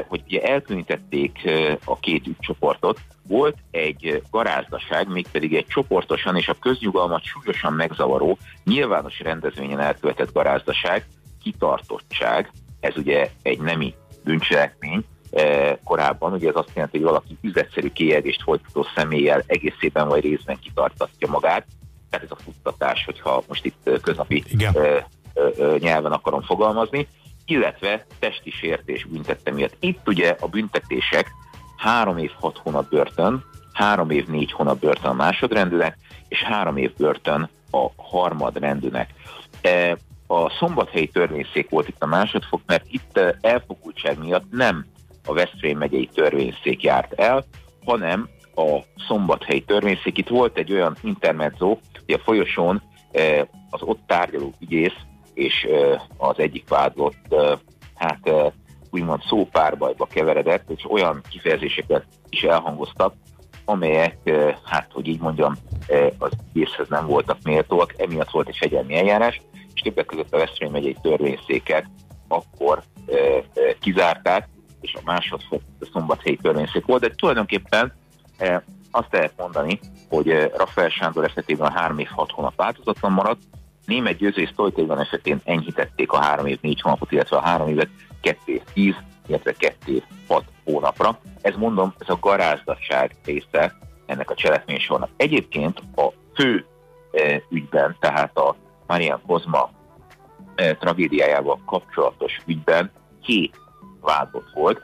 hogy 0.08 0.22
ugye 0.26 0.42
elkülönítették 0.42 1.50
a 1.86 2.00
két 2.00 2.28
ügycsoportot, 2.28 3.00
volt 3.28 3.58
egy 3.72 4.24
garázdaság, 4.32 5.08
mégpedig 5.08 5.56
egy 5.56 5.66
csoportosan 5.68 6.36
és 6.36 6.48
a 6.48 6.60
köznyugalmat 6.60 7.24
súlyosan 7.24 7.74
megzavaró, 7.74 8.38
nyilvános 8.64 9.20
rendezvényen 9.20 9.80
elkövetett 9.80 10.34
garázdaság, 10.34 11.06
kitartottság, 11.44 12.52
ez 12.80 12.98
ugye 12.98 13.30
egy 13.42 13.60
nemi 13.60 13.94
bűncselekmény, 14.24 15.04
korábban, 15.84 16.34
ugye 16.34 16.50
ez 16.50 16.56
azt 16.56 16.72
jelenti, 16.74 16.98
hogy 16.98 17.06
valaki 17.06 17.38
üzletszerű 17.42 17.92
kijelgést 17.92 18.42
folytató 18.42 18.86
személlyel 18.96 19.44
egészében 19.46 20.08
vagy 20.08 20.24
részben 20.24 20.60
kitartatja 20.60 21.28
magát, 21.28 21.66
tehát 22.10 22.26
ez 22.26 22.38
a 22.40 22.42
futtatás, 22.44 23.06
hogyha 23.06 23.44
most 23.48 23.66
itt 23.66 23.90
köznapi 24.02 24.44
Igen. 24.48 24.74
Nyelven 25.80 26.12
akarom 26.12 26.42
fogalmazni, 26.42 27.08
illetve 27.46 28.06
testi 28.20 28.50
sértés 28.50 29.06
büntette 29.06 29.52
miatt. 29.52 29.76
Itt 29.80 30.08
ugye 30.08 30.36
a 30.40 30.48
büntetések 30.48 31.32
három 31.78 32.18
év 32.18 32.32
hat 32.40 32.58
hónap 32.58 32.90
börtön, 32.90 33.44
három 33.74 34.10
év 34.10 34.28
négy 34.28 34.52
hónap 34.52 34.80
börtön 34.80 35.10
a 35.10 35.14
másodrendűnek, 35.14 35.98
és 36.28 36.44
három 36.44 36.78
év 36.78 36.94
börtön 36.98 37.50
a 37.72 37.88
harmadrendűnek. 37.96 39.14
E, 39.62 39.98
a 40.28 40.50
szombathelyi 40.50 41.08
törvényszék 41.08 41.70
volt 41.70 41.88
itt 41.88 42.04
a 42.04 42.06
másodfok, 42.06 42.62
mert 42.66 42.86
itt 42.90 43.18
e, 43.18 43.38
elfogultság 43.42 44.20
miatt 44.20 44.52
nem 44.52 44.86
a 45.26 45.34
Veszprém 45.34 45.78
megyei 45.78 46.10
törvényszék 46.14 46.84
járt 46.84 47.14
el, 47.14 47.44
hanem 47.86 48.30
a 48.56 48.80
szombathelyi 49.08 49.62
törvényszék. 49.62 50.18
Itt 50.18 50.28
volt 50.28 50.58
egy 50.58 50.72
olyan 50.72 50.96
intermezzo, 51.04 51.78
hogy 52.06 52.14
a 52.14 52.24
folyosón 52.24 52.82
e, 53.12 53.48
az 53.70 53.82
ott 53.82 54.00
tárgyaló 54.08 54.54
ügyész 54.60 54.96
és 55.38 55.68
az 56.18 56.40
egyik 56.40 56.70
vádlott 56.70 57.36
hát 57.96 58.30
úgymond 58.90 59.22
szópárbajba 59.28 60.06
keveredett, 60.06 60.70
és 60.70 60.86
olyan 60.90 61.22
kifejezéseket 61.30 62.06
is 62.30 62.44
elhangoztak, 62.44 63.14
amelyek, 63.66 64.18
hát 64.64 64.92
hogy 64.92 65.08
így 65.08 65.20
mondjam, 65.20 65.54
az 66.18 66.32
észhez 66.54 66.88
nem 66.90 67.06
voltak 67.06 67.38
méltóak, 67.44 67.94
emiatt 67.98 68.30
volt 68.30 68.48
egy 68.48 68.58
fegyelmi 68.58 68.96
eljárás, 68.96 69.42
és 69.74 69.82
többek 69.82 70.06
között 70.06 70.34
a 70.34 70.38
Veszprém 70.38 70.72
megyei 70.72 70.96
törvényszéket 71.02 71.86
akkor 72.28 72.84
kizárták, 73.80 74.50
és 74.82 74.94
a 74.94 75.02
másodfok 75.06 75.62
szombathelyi 75.94 76.38
törvényszék 76.42 76.86
volt, 76.86 77.02
de 77.02 77.16
tulajdonképpen 77.16 77.94
azt 78.92 79.12
lehet 79.12 79.34
mondani, 79.38 79.80
hogy 80.10 80.52
Rafael 80.56 80.90
Sándor 80.90 81.24
esetében 81.24 81.68
a 81.68 81.80
3 81.80 82.00
év 82.00 82.08
6 82.08 82.32
hónap 82.32 82.56
változatlan 82.56 83.12
maradt, 83.12 83.42
Német 83.88 84.18
Győző 84.18 84.42
és 84.42 84.50
Stolytéban 84.50 85.00
esetén 85.00 85.42
enyhítették 85.44 86.12
a 86.12 86.18
három 86.18 86.46
év 86.46 86.58
négy 86.62 86.82
hónapot, 86.82 87.12
illetve 87.12 87.38
a 87.38 87.42
három 87.42 87.68
évet 87.68 87.90
kettő 88.22 88.54
év 88.54 88.62
tíz, 88.74 88.96
illetve 89.28 89.54
kettő 89.54 89.94
év 89.94 90.04
hat 90.28 90.44
hónapra. 90.64 91.20
Ez 91.42 91.56
mondom, 91.56 91.94
ez 91.98 92.10
a 92.10 92.18
garázdatság 92.20 93.16
része 93.26 93.74
ennek 94.06 94.30
a 94.30 94.36
cselekménysornak. 94.36 95.10
Egyébként 95.18 95.82
a 95.96 96.08
fő 96.36 96.66
e, 97.12 97.42
ügyben, 97.50 97.96
tehát 98.00 98.38
a 98.38 98.56
Marian 98.88 99.22
Kozma 99.28 99.70
e, 100.56 100.76
tragédiájával 100.76 101.62
kapcsolatos 101.66 102.42
ügyben 102.46 102.92
hét 103.22 103.60
vádlott 104.02 104.50
volt. 104.54 104.82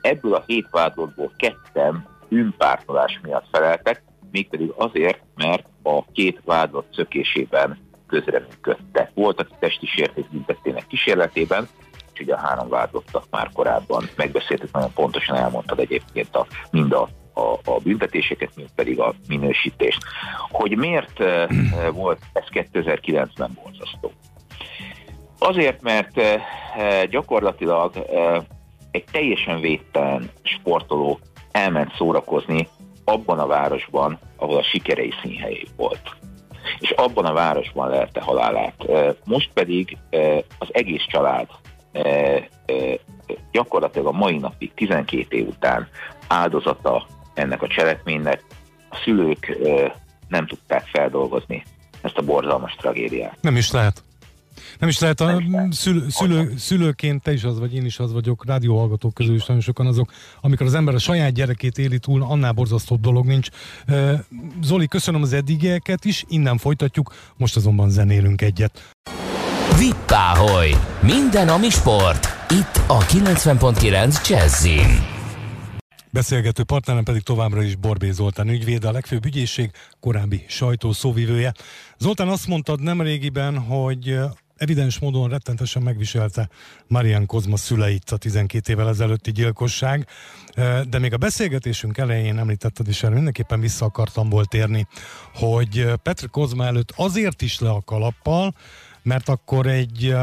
Ebből 0.00 0.34
a 0.34 0.44
hét 0.46 0.66
vádlottból 0.70 1.32
ketten 1.36 2.08
ünpártolás 2.28 3.20
miatt 3.22 3.46
feleltek, 3.52 4.02
mégpedig 4.30 4.72
azért, 4.76 5.22
mert 5.34 5.66
a 5.82 6.04
két 6.12 6.40
vádlott 6.44 6.94
szökésében 6.94 7.85
közreműködtek. 8.06 9.10
Voltak 9.14 9.48
testi 9.58 9.86
sértés 9.86 10.24
büntettének 10.30 10.86
kísérletében, 10.86 11.68
és 12.14 12.26
a 12.28 12.36
három 12.36 12.68
vádlottak 12.68 13.24
már 13.30 13.50
korábban 13.52 14.08
megbeszéltük, 14.16 14.72
nagyon 14.72 14.92
pontosan 14.92 15.36
elmondtad 15.36 15.78
egyébként 15.78 16.36
a, 16.36 16.46
mind 16.70 16.92
a, 16.92 17.08
a, 17.34 17.58
a 17.64 17.80
büntetéseket, 17.82 18.50
mind 18.56 18.68
pedig 18.74 19.00
a 19.00 19.14
minősítést. 19.28 20.02
Hogy 20.50 20.76
miért 20.76 21.20
uh, 21.20 21.50
volt 21.92 22.18
ez 22.32 22.44
2009-ben 22.50 23.58
borzasztó? 23.62 24.12
Azért, 25.38 25.82
mert 25.82 26.16
uh, 26.16 27.04
gyakorlatilag 27.04 27.92
egy 28.90 29.04
teljesen 29.10 29.60
védtelen 29.60 30.30
sportoló 30.42 31.18
elment 31.50 31.94
szórakozni 31.96 32.68
abban 33.04 33.38
a 33.38 33.46
városban, 33.46 34.18
ahol 34.36 34.56
a 34.56 34.62
sikerei 34.62 35.12
színhelyé 35.22 35.66
volt. 35.76 36.16
És 36.78 36.90
abban 36.90 37.24
a 37.24 37.32
városban 37.32 37.88
lelte 37.88 38.20
halálát. 38.20 38.86
Most 39.24 39.50
pedig 39.54 39.96
az 40.58 40.68
egész 40.72 41.04
család 41.08 41.46
gyakorlatilag 43.52 44.06
a 44.06 44.12
mai 44.12 44.38
napig, 44.38 44.74
12 44.74 45.36
év 45.36 45.46
után 45.46 45.88
áldozata 46.26 47.06
ennek 47.34 47.62
a 47.62 47.66
cselekménynek, 47.66 48.44
a 48.90 48.96
szülők 49.04 49.58
nem 50.28 50.46
tudták 50.46 50.86
feldolgozni 50.86 51.64
ezt 52.02 52.18
a 52.18 52.22
borzalmas 52.22 52.74
tragédiát. 52.74 53.36
Nem 53.40 53.56
is 53.56 53.70
lehet. 53.70 54.02
Nem 54.78 54.88
is 54.88 54.98
lehet, 54.98 55.20
a 55.20 55.42
szülő, 55.70 56.06
szülő, 56.08 56.54
szülőként 56.56 57.22
te 57.22 57.32
is 57.32 57.44
az 57.44 57.58
vagy, 57.58 57.74
én 57.74 57.84
is 57.84 57.98
az 57.98 58.12
vagyok, 58.12 58.46
rádióhallgatók 58.46 59.14
közül 59.14 59.34
is 59.34 59.46
nagyon 59.46 59.62
sokan 59.62 59.86
azok, 59.86 60.12
amikor 60.40 60.66
az 60.66 60.74
ember 60.74 60.94
a 60.94 60.98
saját 60.98 61.32
gyerekét 61.32 61.78
éli 61.78 61.98
túl, 61.98 62.22
annál 62.22 62.52
borzasztóbb 62.52 63.00
dolog 63.00 63.26
nincs. 63.26 63.48
Zoli, 64.62 64.88
köszönöm 64.88 65.22
az 65.22 65.32
eddigieket 65.32 66.04
is, 66.04 66.24
innen 66.28 66.58
folytatjuk, 66.58 67.14
most 67.36 67.56
azonban 67.56 67.90
zenélünk 67.90 68.42
egyet. 68.42 68.94
Vippáholy! 69.78 70.70
Minden, 71.02 71.48
ami 71.48 71.70
sport! 71.70 72.26
Itt 72.50 72.82
a 72.86 72.98
90.9 72.98 74.28
Jazzin. 74.28 75.14
Beszélgető 76.10 76.62
partnerem 76.62 77.04
pedig 77.04 77.22
továbbra 77.22 77.62
is 77.62 77.76
Borbé 77.76 78.10
Zoltán 78.10 78.48
ügyvéd, 78.48 78.84
a 78.84 78.90
legfőbb 78.90 79.24
ügyészség 79.24 79.70
korábbi 80.00 80.44
sajtó 80.48 80.92
szóvivője. 80.92 81.54
Zoltán 81.98 82.28
azt 82.28 82.46
mondtad 82.46 82.80
nemrégiben, 82.80 83.58
hogy 83.58 84.18
evidens 84.56 84.98
módon 84.98 85.28
rettentesen 85.28 85.82
megviselte 85.82 86.48
Marian 86.86 87.26
Kozma 87.26 87.56
szüleit 87.56 88.10
a 88.10 88.16
12 88.16 88.72
évvel 88.72 88.88
ezelőtti 88.88 89.32
gyilkosság, 89.32 90.08
de 90.88 90.98
még 90.98 91.12
a 91.12 91.16
beszélgetésünk 91.16 91.98
elején 91.98 92.38
említetted, 92.38 92.88
és 92.88 93.02
erre 93.02 93.14
mindenképpen 93.14 93.60
vissza 93.60 93.84
akartam 93.84 94.28
volt 94.28 94.54
érni, 94.54 94.86
hogy 95.34 95.92
Petr 96.02 96.30
Kozma 96.30 96.64
előtt 96.64 96.92
azért 96.96 97.42
is 97.42 97.58
le 97.58 97.70
a 97.70 97.82
kalappal, 97.84 98.54
mert 99.02 99.28
akkor 99.28 99.66
egy 99.66 100.14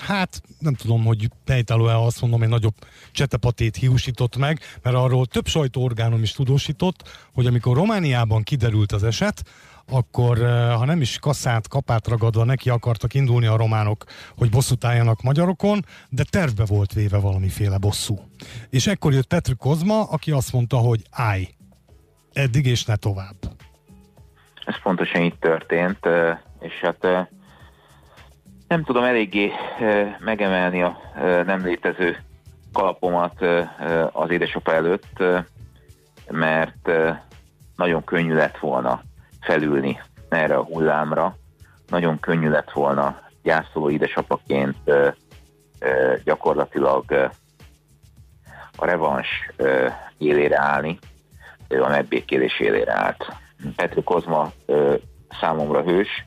hát 0.00 0.42
nem 0.58 0.74
tudom, 0.74 1.04
hogy 1.04 1.30
pejtelő-e 1.44 1.98
azt 1.98 2.20
mondom, 2.20 2.42
egy 2.42 2.48
nagyobb 2.48 2.74
csetepatét 3.12 3.76
hiúsított 3.76 4.36
meg, 4.36 4.60
mert 4.82 4.96
arról 4.96 5.26
több 5.26 5.46
sajtóorgánom 5.46 6.22
is 6.22 6.32
tudósított, 6.32 7.28
hogy 7.32 7.46
amikor 7.46 7.76
Romániában 7.76 8.42
kiderült 8.42 8.92
az 8.92 9.04
eset, 9.04 9.42
akkor 9.90 10.42
eh, 10.42 10.76
ha 10.76 10.84
nem 10.84 11.00
is 11.00 11.18
kaszát, 11.18 11.68
kapát 11.68 12.08
ragadva 12.08 12.44
neki 12.44 12.70
akartak 12.70 13.14
indulni 13.14 13.46
a 13.46 13.56
románok, 13.56 14.04
hogy 14.36 14.50
bosszút 14.50 14.84
álljanak 14.84 15.22
magyarokon, 15.22 15.84
de 16.08 16.24
tervbe 16.30 16.64
volt 16.66 16.92
véve 16.92 17.18
valamiféle 17.18 17.78
bosszú. 17.78 18.18
És 18.70 18.86
ekkor 18.86 19.12
jött 19.12 19.26
Petr 19.26 19.56
Kozma, 19.56 20.02
aki 20.02 20.30
azt 20.30 20.52
mondta, 20.52 20.76
hogy 20.76 21.02
állj, 21.10 21.48
eddig 22.32 22.66
és 22.66 22.84
ne 22.84 22.96
tovább. 22.96 23.36
Ez 24.64 24.82
pontosan 24.82 25.22
itt 25.22 25.40
történt, 25.40 26.06
eh, 26.06 26.38
és 26.60 26.74
hát 26.80 27.04
eh, 27.04 27.26
nem 28.68 28.84
tudom 28.84 29.04
eléggé 29.04 29.50
megemelni 30.18 30.82
a 30.82 30.98
nem 31.46 31.64
létező 31.64 32.16
kalapomat 32.72 33.42
az 34.12 34.30
édesapa 34.30 34.74
előtt, 34.74 35.22
mert 36.30 36.90
nagyon 37.76 38.04
könnyű 38.04 38.34
lett 38.34 38.58
volna 38.58 39.02
felülni 39.40 40.00
erre 40.28 40.56
a 40.56 40.64
hullámra, 40.64 41.36
nagyon 41.88 42.20
könnyű 42.20 42.48
lett 42.48 42.70
volna 42.70 43.20
gyászoló 43.42 43.90
édesapaként 43.90 44.76
gyakorlatilag 46.24 47.30
a 48.76 48.84
revans 48.84 49.28
élére 50.18 50.60
állni, 50.60 50.98
a 51.68 51.88
megbékélés 51.88 52.60
élére 52.60 52.92
állt. 52.92 53.36
Petri 53.76 54.02
Kozma 54.02 54.52
számomra 55.40 55.82
hős, 55.82 56.26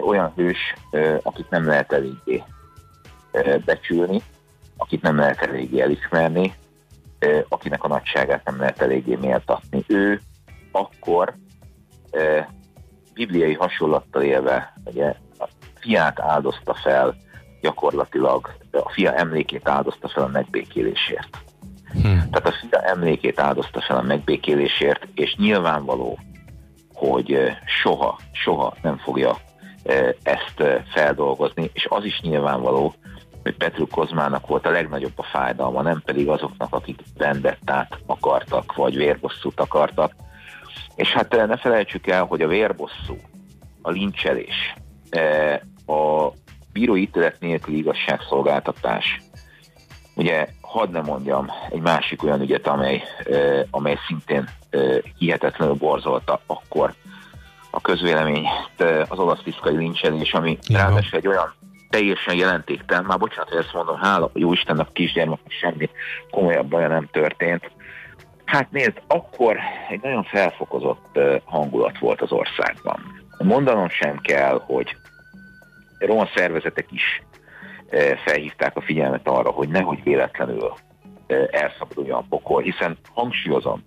olyan 0.00 0.32
hős, 0.36 0.74
akit 1.22 1.50
nem 1.50 1.66
lehet 1.66 1.92
eléggé 1.92 2.42
becsülni, 3.64 4.22
akit 4.76 5.02
nem 5.02 5.16
lehet 5.16 5.42
eléggé 5.42 5.80
elismerni, 5.80 6.54
akinek 7.48 7.84
a 7.84 7.88
nagyságát 7.88 8.44
nem 8.44 8.58
lehet 8.58 8.82
eléggé 8.82 9.14
méltatni. 9.14 9.84
Ő 9.86 10.20
akkor 10.72 11.34
bibliai 13.14 13.54
hasonlattal 13.54 14.22
élve 14.22 14.72
ugye, 14.84 15.14
a 15.38 15.48
fiát 15.80 16.20
áldozta 16.20 16.74
fel 16.74 17.14
gyakorlatilag, 17.60 18.50
a 18.70 18.90
fia 18.90 19.14
emlékét 19.14 19.68
áldozta 19.68 20.08
fel 20.08 20.22
a 20.22 20.28
megbékélésért. 20.28 21.38
Hmm. 21.92 22.30
Tehát 22.30 22.46
a 22.46 22.52
fia 22.52 22.80
emlékét 22.80 23.40
áldozta 23.40 23.80
fel 23.80 23.96
a 23.96 24.02
megbékélésért, 24.02 25.06
és 25.14 25.34
nyilvánvaló, 25.36 26.18
hogy 26.92 27.38
soha, 27.82 28.18
soha 28.32 28.74
nem 28.82 28.96
fogja 28.96 29.36
ezt 30.22 30.84
feldolgozni, 30.92 31.70
és 31.72 31.86
az 31.90 32.04
is 32.04 32.20
nyilvánvaló, 32.20 32.94
hogy 33.42 33.56
Petru 33.56 33.86
Kozmának 33.86 34.46
volt 34.46 34.66
a 34.66 34.70
legnagyobb 34.70 35.12
a 35.16 35.22
fájdalma, 35.22 35.82
nem 35.82 36.02
pedig 36.04 36.28
azoknak, 36.28 36.74
akik 36.74 37.00
vendettát 37.16 37.98
akartak, 38.06 38.74
vagy 38.74 38.96
vérbosszút 38.96 39.60
akartak. 39.60 40.12
És 40.98 41.12
hát 41.12 41.46
ne 41.46 41.56
felejtsük 41.56 42.06
el, 42.06 42.24
hogy 42.24 42.42
a 42.42 42.48
vérbosszú, 42.48 43.16
a 43.82 43.90
lincselés, 43.90 44.74
a 45.86 46.28
bírói 46.72 47.00
ítélet 47.00 47.40
nélküli 47.40 47.76
igazságszolgáltatás, 47.76 49.20
ugye 50.14 50.46
hadd 50.60 50.90
ne 50.90 51.00
mondjam 51.00 51.50
egy 51.70 51.80
másik 51.80 52.22
olyan 52.22 52.40
ügyet, 52.40 52.66
amely, 52.66 53.02
amely 53.70 53.98
szintén 54.06 54.48
hihetetlenül 55.18 55.74
borzolta 55.74 56.40
akkor 56.46 56.94
a 57.70 57.80
közvéleményt 57.80 58.48
az 59.08 59.18
olasz 59.18 59.42
fiszkai 59.42 59.76
lincselés, 59.76 60.32
ami 60.32 60.58
ráadásul 60.68 61.18
egy 61.18 61.26
olyan 61.26 61.54
teljesen 61.90 62.36
jelentéktelen, 62.36 63.04
már 63.04 63.18
bocsánat, 63.18 63.48
hogy 63.48 63.58
ezt 63.58 63.74
mondom, 63.74 63.96
hála 63.96 64.30
jó 64.34 64.52
Istennek 64.52 64.92
kisgyermeknek 64.92 65.52
semmi 65.60 65.88
komolyabb 66.30 66.66
baja 66.66 66.88
nem 66.88 67.08
történt. 67.12 67.70
Hát 68.48 68.70
nézd, 68.70 69.02
akkor 69.06 69.56
egy 69.88 70.00
nagyon 70.02 70.22
felfokozott 70.22 71.18
hangulat 71.44 71.98
volt 71.98 72.20
az 72.20 72.32
országban. 72.32 73.00
Mondanom 73.38 73.88
sem 73.88 74.18
kell, 74.18 74.62
hogy 74.66 74.96
roma 75.98 76.28
szervezetek 76.34 76.86
is 76.90 77.22
felhívták 78.24 78.76
a 78.76 78.80
figyelmet 78.80 79.28
arra, 79.28 79.50
hogy 79.50 79.68
nehogy 79.68 80.02
véletlenül 80.02 80.72
elszabaduljon 81.50 82.18
a 82.18 82.26
pokol, 82.28 82.62
hiszen 82.62 82.98
hangsúlyozom, 83.14 83.84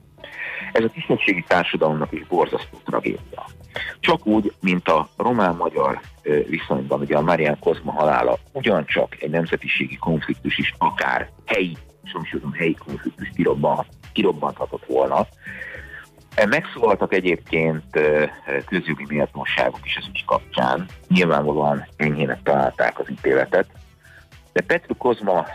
ez 0.72 0.84
a 0.84 0.90
kisebbségi 0.90 1.44
társadalomnak 1.48 2.12
is 2.12 2.28
borzasztó 2.28 2.78
tragédia. 2.86 3.46
Csak 4.00 4.26
úgy, 4.26 4.54
mint 4.60 4.88
a 4.88 5.08
román-magyar 5.18 6.00
viszonyban, 6.48 7.00
ugye 7.00 7.18
a 7.18 7.22
Marian 7.22 7.60
Kozma 7.60 7.92
halála 7.92 8.38
ugyancsak 8.54 9.22
egy 9.22 9.30
nemzetiségi 9.30 9.96
konfliktus 9.98 10.58
is, 10.58 10.74
akár 10.78 11.30
helyi, 11.46 11.78
somsúlyozom 12.04 12.54
helyi 12.54 12.76
konfliktus 12.86 13.30
kirobban, 13.36 13.86
kirobbanthatott 14.12 14.86
volna. 14.86 15.28
Megszólaltak 16.46 17.14
egyébként 17.14 17.84
közjogi 18.66 19.06
méltóságok 19.08 19.80
is 19.84 19.98
az 19.98 20.08
ügy 20.10 20.26
kapcsán. 20.26 20.86
Nyilvánvalóan 21.08 21.88
enyhének 21.96 22.44
találták 22.44 23.00
az 23.00 23.10
ítéletet. 23.10 23.68
De 24.54 24.62
Petru 24.62 24.96
Kozma... 24.98 25.46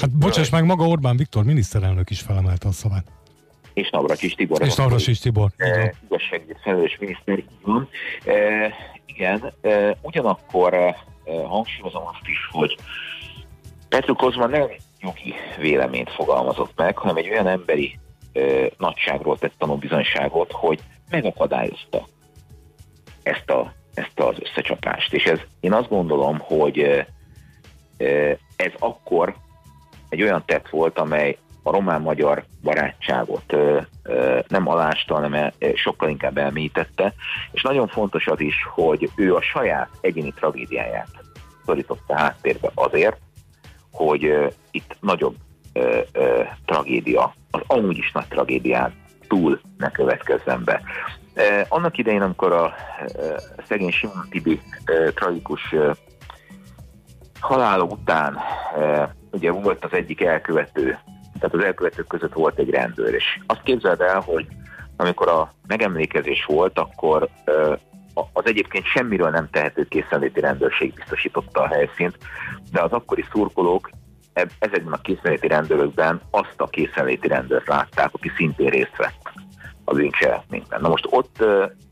Hát 0.00 0.10
bocsáss 0.18 0.50
meg, 0.50 0.64
maga 0.64 0.86
Orbán 0.86 1.16
Viktor 1.16 1.44
miniszterelnök 1.44 2.10
is 2.10 2.20
felemelte 2.20 2.68
a 2.68 2.72
szavát 2.72 3.04
és 3.72 3.90
Navracsis 3.90 4.34
Tibor. 4.34 4.62
És 4.62 4.74
Navracsis 4.74 5.18
Tibor. 5.18 5.50
E, 5.56 5.94
igazságügyi 6.04 6.56
felelős 6.62 6.96
miniszter, 7.00 7.42
van. 7.62 7.88
E, 8.24 8.72
igen, 9.06 9.52
e, 9.60 9.96
ugyanakkor 10.02 10.74
e, 10.74 10.96
hangsúlyozom 11.46 12.06
azt 12.06 12.26
is, 12.26 12.48
hogy 12.50 12.76
Petru 13.88 14.14
Kozma 14.14 14.46
nem 14.46 14.68
jogi 15.02 15.34
véleményt 15.58 16.10
fogalmazott 16.10 16.72
meg, 16.76 16.96
hanem 16.96 17.16
egy 17.16 17.30
olyan 17.30 17.46
emberi 17.46 17.98
e, 18.32 18.40
nagyságról 18.78 19.38
tett 19.38 19.54
tanúbizonyságot, 19.58 20.52
hogy 20.52 20.80
megakadályozta 21.10 22.06
ezt, 23.22 23.50
a, 23.50 23.72
ezt 23.94 24.20
az 24.20 24.36
összecsapást. 24.40 25.12
És 25.12 25.24
ez, 25.24 25.38
én 25.60 25.72
azt 25.72 25.88
gondolom, 25.88 26.38
hogy 26.38 26.78
e, 26.78 27.06
ez 28.56 28.72
akkor 28.78 29.34
egy 30.08 30.22
olyan 30.22 30.42
tett 30.46 30.68
volt, 30.68 30.98
amely 30.98 31.38
a 31.62 31.70
román-magyar 31.70 32.44
barátságot 32.62 33.52
ö, 33.52 33.80
ö, 34.02 34.40
nem 34.48 34.68
alásta, 34.68 35.14
hanem 35.14 35.52
sokkal 35.74 36.08
inkább 36.08 36.38
elmélyítette, 36.38 37.14
és 37.50 37.62
nagyon 37.62 37.88
fontos 37.88 38.26
az 38.26 38.40
is, 38.40 38.54
hogy 38.74 39.10
ő 39.16 39.34
a 39.34 39.42
saját 39.42 39.90
egyéni 40.00 40.32
tragédiáját 40.32 41.10
szorította 41.66 42.16
háttérbe 42.16 42.70
azért, 42.74 43.20
hogy 43.92 44.24
ö, 44.24 44.46
itt 44.70 44.96
nagyobb 45.00 45.34
ö, 45.72 46.00
ö, 46.12 46.42
tragédia, 46.64 47.34
az 47.50 47.60
amúgy 47.66 47.96
is 47.96 48.12
nagy 48.12 48.28
tragédián 48.28 48.92
túl 49.28 49.60
ne 49.78 49.90
következzen 49.90 50.64
be. 50.64 50.82
E, 51.34 51.66
annak 51.68 51.98
idején, 51.98 52.22
amikor 52.22 52.52
a 52.52 52.74
e, 52.98 53.06
szegény 53.68 53.90
Simon 53.90 54.26
Tibi 54.30 54.60
e, 54.84 55.10
tragikus 55.10 55.72
e, 55.72 55.94
halála 57.40 57.84
után 57.84 58.38
e, 58.78 59.14
ugye 59.30 59.50
volt 59.50 59.84
az 59.84 59.92
egyik 59.92 60.20
elkövető 60.20 60.98
tehát 61.42 61.56
az 61.56 61.64
elkövetők 61.64 62.06
között 62.06 62.32
volt 62.32 62.58
egy 62.58 62.70
rendőr, 62.70 63.14
és 63.14 63.24
azt 63.46 63.62
képzeld 63.62 64.00
el, 64.00 64.20
hogy 64.20 64.46
amikor 64.96 65.28
a 65.28 65.54
megemlékezés 65.66 66.44
volt, 66.44 66.78
akkor 66.78 67.28
ö, 67.44 67.74
az 68.14 68.46
egyébként 68.46 68.84
semmiről 68.84 69.30
nem 69.30 69.48
tehető 69.50 69.84
készenléti 69.84 70.40
rendőrség 70.40 70.94
biztosította 70.94 71.60
a 71.60 71.68
helyszínt, 71.68 72.18
de 72.72 72.80
az 72.80 72.92
akkori 72.92 73.24
szurkolók 73.32 73.90
ezekben 74.58 74.92
a 74.92 75.00
készenléti 75.00 75.46
rendőrökben 75.46 76.20
azt 76.30 76.54
a 76.56 76.66
készenléti 76.66 77.28
rendőrt 77.28 77.66
látták, 77.66 78.14
aki 78.14 78.30
szintén 78.36 78.68
részt 78.68 78.96
vett 78.96 79.32
a 79.84 79.94
bűncselekményben. 79.94 80.80
Na 80.80 80.88
most 80.88 81.06
ott 81.10 81.44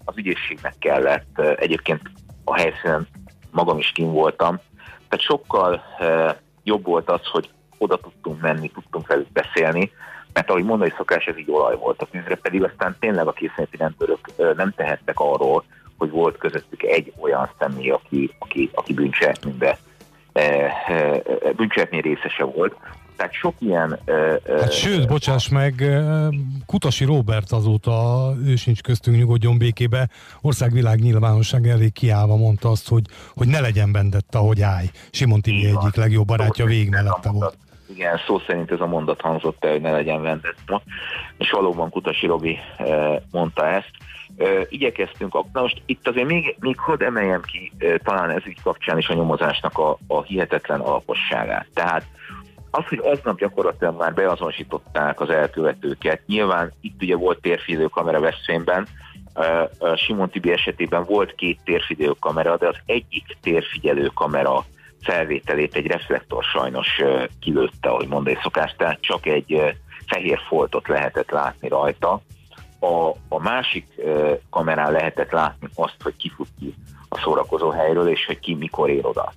az 0.05 0.17
ügyészségnek 0.17 0.75
kellett, 0.79 1.39
egyébként 1.39 2.01
a 2.45 2.57
helyszínen 2.57 3.09
magam 3.51 3.79
is 3.79 3.93
kim 3.93 4.13
voltam, 4.13 4.61
tehát 5.09 5.25
sokkal 5.25 5.83
jobb 6.63 6.85
volt 6.85 7.11
az, 7.11 7.27
hogy 7.27 7.51
oda 7.79 7.97
tudtunk 7.97 8.41
menni, 8.41 8.71
tudtunk 8.71 9.07
velük 9.07 9.33
beszélni, 9.33 9.93
mert 10.33 10.51
ahogy 10.51 10.65
mondani 10.65 10.93
szokás, 10.97 11.25
ez 11.25 11.39
így 11.39 11.51
olaj 11.51 11.77
volt 11.77 12.03
a 12.03 12.07
tűzre, 12.11 12.35
pedig 12.35 12.65
aztán 12.65 12.97
tényleg 13.01 13.27
a 13.27 13.33
készenléti 13.33 13.77
rendőrök 13.77 14.29
nem 14.57 14.73
tehettek 14.77 15.21
arról, 15.21 15.65
hogy 16.01 16.11
volt 16.11 16.37
közöttük 16.37 16.83
egy 16.83 17.13
olyan 17.21 17.51
személy, 17.59 17.91
aki, 17.91 18.31
aki, 18.39 18.71
aki 18.75 18.95
bűncselekménybe 18.95 19.79
bűncselekmény 21.57 22.01
részese 22.01 22.45
volt. 22.45 22.75
Tehát 23.17 23.33
sok 23.33 23.55
ilyen... 23.59 23.99
Hát 24.61 24.73
sőt, 24.73 25.09
bocsáss 25.09 25.49
meg, 25.49 25.85
Kutasi 26.67 27.05
Robert 27.05 27.53
azóta, 27.53 28.33
ő 28.47 28.57
sincs 28.57 28.81
köztünk, 28.81 29.17
nyugodjon 29.17 29.59
békébe, 29.59 30.09
országvilág 30.41 30.99
nyilvánosság 30.99 31.67
elé 31.67 31.89
kiállva 31.89 32.37
mondta 32.37 32.69
azt, 32.69 32.89
hogy, 32.89 33.03
hogy 33.35 33.49
ne 33.49 33.61
legyen 33.61 33.93
bendett, 33.93 34.35
ahogy 34.35 34.61
állj. 34.63 34.87
Simon 35.11 35.41
Tibi 35.41 35.67
egyik 35.67 35.95
legjobb 35.95 36.27
barátja 36.27 36.65
végig 36.65 36.89
mellette 36.89 37.31
volt. 37.31 37.57
Igen, 37.95 38.21
szó 38.27 38.39
szerint 38.47 38.71
ez 38.71 38.81
a 38.81 38.87
mondat 38.87 39.21
hangzott 39.21 39.65
el, 39.65 39.71
hogy 39.71 39.81
ne 39.81 39.91
legyen 39.91 40.23
vendetta. 40.23 40.83
És 41.39 41.51
valóban 41.51 41.91
Kutasi 41.91 42.27
Robi 42.27 42.59
mondta 43.31 43.67
ezt. 43.67 43.91
Igyekeztünk, 44.69 45.33
na 45.53 45.61
most 45.61 45.83
itt 45.87 46.09
azért 46.09 46.27
még, 46.27 46.57
még 46.61 46.79
hadd 46.79 47.03
emeljem 47.03 47.43
ki 47.43 47.73
talán 48.03 48.31
ez 48.31 48.47
így 48.47 48.63
kapcsán 48.63 48.99
is 48.99 49.09
a 49.09 49.15
nyomozásnak 49.15 49.79
a, 49.79 49.99
a 50.07 50.23
hihetetlen 50.23 50.81
alaposságát. 50.81 51.67
Tehát 51.75 52.05
az, 52.71 52.85
hogy 52.89 53.01
aznap 53.03 53.39
gyakorlatilag 53.39 53.99
már 53.99 54.15
beazonosították 54.15 55.21
az 55.21 55.31
elkövetőket, 55.31 56.23
nyilván 56.27 56.73
itt 56.81 57.03
ugye 57.03 57.17
volt 57.17 57.41
térfigyelő 57.41 57.87
kamera 57.87 58.21
Veszprémben, 58.21 58.87
Simon 59.97 60.31
Tibi 60.31 60.53
esetében 60.53 61.05
volt 61.05 61.35
két 61.35 61.61
térfigyelő 61.65 62.13
kamera, 62.21 62.57
de 62.57 62.69
az 62.69 62.77
egyik 62.87 63.37
térfigyelő 63.43 64.11
kamera 64.15 64.65
felvételét 65.03 65.75
egy 65.75 65.87
reflektor 65.87 66.45
sajnos 66.45 67.01
kilőtte, 67.41 67.89
ahogy 67.89 68.09
mondani 68.09 68.39
szokás, 68.43 68.75
tehát 68.77 69.01
csak 69.01 69.27
egy 69.27 69.75
fehér 70.07 70.39
foltot 70.49 70.89
lehetett 70.89 71.31
látni 71.31 71.69
rajta. 71.69 72.21
A, 72.81 73.09
a 73.29 73.39
másik 73.39 73.87
kamerán 74.51 74.93
lehetett 74.93 75.31
látni 75.31 75.69
azt, 75.75 75.97
hogy 76.03 76.17
kifut 76.17 76.49
ki 76.59 76.75
a 77.09 77.19
szórakozó 77.19 77.71
helyről, 77.71 78.09
és 78.09 78.27
hogy 78.27 78.39
ki 78.39 78.55
mikor 78.55 78.91
ér 78.91 79.07
oda. 79.07 79.33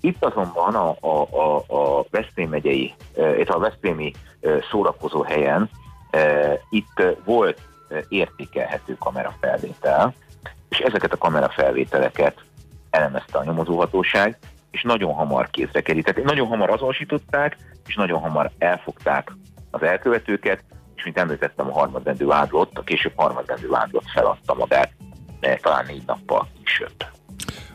Itt 0.00 0.24
azonban 0.24 0.74
a, 0.74 0.96
a, 1.00 1.26
a, 1.30 1.56
a 1.56 2.04
Veszprém 2.10 2.48
megyei, 2.48 2.94
a 3.46 3.58
Veszprémi 3.58 4.12
szórakozó 4.70 5.22
helyen 5.22 5.70
itt 6.70 7.02
volt 7.24 7.60
értékelhető 8.08 8.96
kamerafelvétel, 8.98 10.14
és 10.68 10.78
ezeket 10.78 11.12
a 11.12 11.18
kamerafelvételeket 11.18 12.44
elemezte 12.90 13.38
a 13.38 13.44
nyomozóhatóság, 13.44 14.38
és 14.70 14.82
nagyon 14.82 15.14
hamar 15.14 15.50
kézre 15.50 15.80
kerített. 15.80 16.24
Nagyon 16.24 16.46
hamar 16.46 16.70
azonosították, 16.70 17.56
és 17.86 17.94
nagyon 17.94 18.20
hamar 18.20 18.50
elfogták 18.58 19.32
az 19.70 19.82
elkövetőket, 19.82 20.64
és 20.96 21.04
mint 21.04 21.18
említettem, 21.18 21.66
a 21.66 21.72
harmadrendű 21.72 22.24
vádlott, 22.24 22.78
a 22.78 22.82
később 22.82 23.12
harmadrendű 23.16 23.68
vádlott 23.68 24.08
feladta 24.14 24.54
magát, 24.54 24.92
talán 25.62 25.84
négy 25.86 26.02
nappal 26.06 26.48
később. 26.64 27.12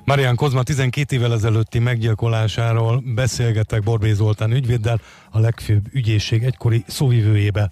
Marian 0.04 0.36
Kozma 0.36 0.64
12 0.64 1.16
évvel 1.16 1.34
ezelőtti 1.34 1.80
meggyilkolásáról 1.80 3.04
beszélgetek 3.16 3.84
Borbé 3.84 4.12
Zoltán 4.12 4.52
ügyvéddel, 4.52 5.00
a 5.32 5.40
legfőbb 5.40 5.86
ügyészség 5.92 6.44
egykori 6.44 6.84
szóvivőjével. 6.88 7.72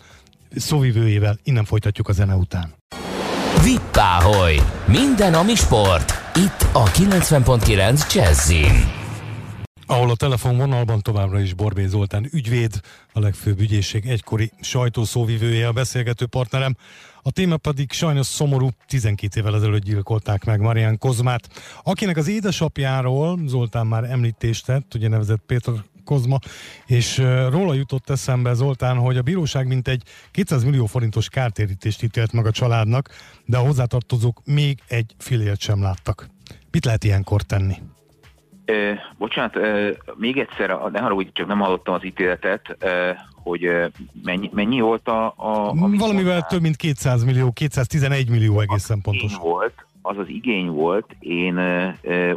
Szóvivőjével 0.55 1.37
innen 1.43 1.65
folytatjuk 1.65 2.07
a 2.07 2.11
zene 2.11 2.35
után. 2.35 2.73
Vippáholy! 3.63 4.55
Minden, 4.85 5.33
ami 5.33 5.55
sport! 5.55 6.13
Itt 6.35 6.65
a 6.73 6.83
90.9 6.83 8.13
Jazzin 8.13 9.06
ahol 9.87 10.09
a 10.09 10.15
telefonvonalban 10.15 11.01
továbbra 11.01 11.39
is 11.39 11.53
Borbé 11.53 11.85
Zoltán 11.85 12.29
ügyvéd, 12.31 12.79
a 13.13 13.19
legfőbb 13.19 13.59
ügyészség 13.59 14.05
egykori 14.05 14.51
sajtószóvivője 14.61 15.67
a 15.67 15.71
beszélgető 15.71 16.25
partnerem. 16.25 16.75
A 17.21 17.31
téma 17.31 17.57
pedig 17.57 17.91
sajnos 17.91 18.25
szomorú, 18.25 18.69
12 18.87 19.39
évvel 19.39 19.55
ezelőtt 19.55 19.83
gyilkolták 19.83 20.45
meg 20.45 20.59
Marian 20.59 20.97
Kozmát, 20.97 21.49
akinek 21.83 22.17
az 22.17 22.27
édesapjáról 22.27 23.39
Zoltán 23.45 23.87
már 23.87 24.03
említést 24.03 24.65
tett, 24.65 24.93
ugye 24.93 25.07
nevezett 25.07 25.41
Péter 25.45 25.73
Kozma, 26.03 26.39
és 26.85 27.17
róla 27.49 27.73
jutott 27.73 28.09
eszembe 28.09 28.53
Zoltán, 28.53 28.97
hogy 28.97 29.17
a 29.17 29.21
bíróság 29.21 29.67
mintegy 29.67 30.03
200 30.31 30.63
millió 30.63 30.85
forintos 30.85 31.29
kártérítést 31.29 32.03
ítélt 32.03 32.31
meg 32.31 32.45
a 32.45 32.51
családnak, 32.51 33.09
de 33.45 33.57
a 33.57 33.65
hozzátartozók 33.65 34.41
még 34.45 34.79
egy 34.87 35.15
filért 35.17 35.59
sem 35.59 35.81
láttak. 35.81 36.29
Mit 36.71 36.85
lehet 36.85 37.03
ilyenkor 37.03 37.41
tenni? 37.41 37.75
Bocsánat, 39.17 39.57
még 40.15 40.37
egyszer, 40.37 40.79
ne 40.91 40.99
haragudj, 40.99 41.29
csak 41.33 41.47
nem 41.47 41.59
hallottam 41.59 41.93
az 41.93 42.05
ítéletet, 42.05 42.77
hogy 43.33 43.69
mennyi, 44.23 44.49
mennyi 44.53 44.79
volt 44.79 45.07
a... 45.07 45.25
a 45.25 45.73
Valamivel 45.73 46.13
mondtál? 46.13 46.47
több 46.47 46.61
mint 46.61 46.75
200 46.75 47.23
millió, 47.23 47.51
211 47.51 48.29
millió 48.29 48.59
egészen 48.59 49.01
pontos. 49.01 49.35
Volt, 49.35 49.85
az 50.01 50.17
az 50.17 50.27
igény 50.27 50.67
volt. 50.67 51.15
Én 51.19 51.59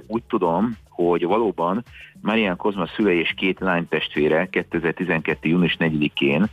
úgy 0.07 0.23
tudom, 0.23 0.77
hogy 0.89 1.25
valóban 1.25 1.85
Marian 2.21 2.57
Kozma 2.57 2.87
szülei 2.87 3.19
és 3.19 3.35
két 3.37 3.61
lánytestvére 3.61 4.49
2012. 4.51 5.49
június 5.49 5.77
4-én 5.79 6.47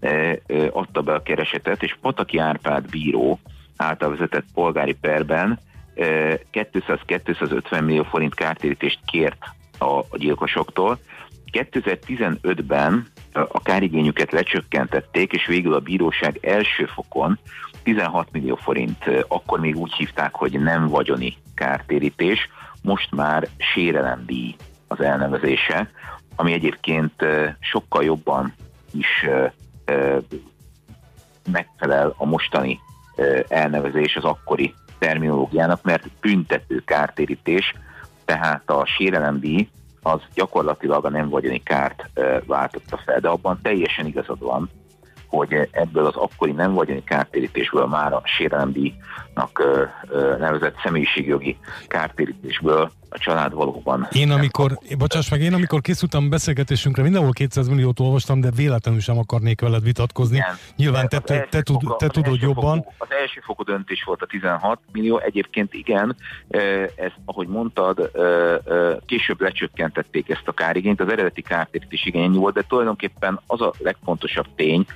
e, 0.00 0.08
e, 0.08 0.40
adta 0.72 1.00
be 1.00 1.14
a 1.14 1.22
keresetet, 1.22 1.82
és 1.82 1.96
Pataki 2.00 2.38
Árpád 2.38 2.90
bíró 2.90 3.38
által 3.76 4.10
vezetett 4.10 4.44
polgári 4.54 4.94
perben 5.00 5.58
200-250 5.96 7.84
millió 7.84 8.02
forint 8.02 8.34
kártérítést 8.34 8.98
kért 9.04 9.44
a, 9.78 10.16
gyilkosoktól. 10.16 10.98
2015-ben 11.52 13.06
a 13.32 13.62
kárigényüket 13.62 14.32
lecsökkentették, 14.32 15.32
és 15.32 15.46
végül 15.46 15.74
a 15.74 15.80
bíróság 15.80 16.38
első 16.40 16.84
fokon 16.84 17.38
16 17.82 18.28
millió 18.32 18.54
forint, 18.54 19.04
akkor 19.28 19.60
még 19.60 19.76
úgy 19.76 19.92
hívták, 19.92 20.34
hogy 20.34 20.60
nem 20.60 20.88
vagyoni 20.88 21.36
kártérítés, 21.54 22.48
most 22.82 23.10
már 23.10 23.48
sérelemdíj 23.74 24.56
az 24.88 25.00
elnevezése, 25.00 25.90
ami 26.36 26.52
egyébként 26.52 27.12
sokkal 27.60 28.04
jobban 28.04 28.54
is 28.92 29.26
megfelel 31.50 32.14
a 32.16 32.24
mostani 32.24 32.80
elnevezés 33.48 34.16
az 34.16 34.24
akkori 34.24 34.74
terminológiának, 35.02 35.82
mert 35.82 36.10
büntető 36.20 36.82
kártérítés, 36.84 37.74
tehát 38.24 38.70
a 38.70 38.86
sérelemdíj 38.86 39.68
az 40.02 40.20
gyakorlatilag 40.34 41.04
a 41.04 41.10
nem 41.10 41.28
vagyoni 41.28 41.62
kárt 41.62 42.10
váltotta 42.46 42.96
fel, 43.04 43.20
de 43.20 43.28
abban 43.28 43.58
teljesen 43.62 44.06
igazad 44.06 44.38
van, 44.38 44.70
hogy 45.26 45.68
ebből 45.70 46.06
az 46.06 46.16
akkori 46.16 46.52
nem 46.52 46.72
vagyoni 46.72 47.04
kártérítésből 47.04 47.86
már 47.86 48.12
a 48.12 48.22
sérelemdíjnak 48.24 49.62
nevezett 50.38 50.76
személyiségjogi 50.84 51.58
kártérítésből 51.88 52.90
a 53.12 53.18
család 53.18 53.52
valóban. 53.54 54.08
Én 54.12 54.30
amikor, 54.30 54.78
bocsáss 54.98 55.28
meg, 55.28 55.40
én 55.40 55.54
amikor 55.54 55.80
készültem 55.80 56.28
beszélgetésünkre, 56.28 57.02
mindenhol 57.02 57.32
200 57.32 57.68
milliót 57.68 58.00
olvastam, 58.00 58.40
de 58.40 58.50
véletlenül 58.50 59.00
sem 59.00 59.18
akarnék 59.18 59.60
veled 59.60 59.82
vitatkozni. 59.82 60.36
Igen. 60.36 60.56
Nyilván 60.76 61.08
te, 61.08 61.18
te, 61.18 61.46
te, 61.50 61.62
tud, 61.62 61.96
te 61.96 62.06
tudod 62.06 62.40
jobban. 62.40 62.76
Fokú, 62.76 62.94
az 62.98 63.08
első 63.20 63.40
fokú 63.44 63.62
döntés 63.62 64.02
volt 64.04 64.22
a 64.22 64.26
16 64.26 64.78
millió, 64.92 65.18
egyébként 65.18 65.74
igen, 65.74 66.16
ezt, 66.96 67.18
ahogy 67.24 67.46
mondtad, 67.46 68.10
később 69.06 69.40
lecsökkentették 69.40 70.28
ezt 70.28 70.48
a 70.48 70.52
kárigényt, 70.52 71.00
az 71.00 71.08
eredeti 71.08 71.42
kártérítés 71.42 72.06
igény 72.06 72.32
volt, 72.32 72.54
de 72.54 72.62
tulajdonképpen 72.68 73.40
az 73.46 73.60
a 73.60 73.72
legfontosabb 73.78 74.46
tény, 74.56 74.86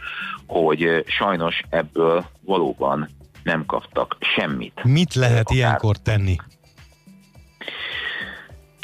hogy 0.46 1.04
sajnos 1.06 1.62
ebből 1.70 2.24
valóban 2.44 3.08
nem 3.42 3.66
kaptak 3.66 4.16
semmit. 4.20 4.84
Mit 4.84 5.14
lehet 5.14 5.50
ilyenkor 5.50 5.96
tenni? 5.96 6.36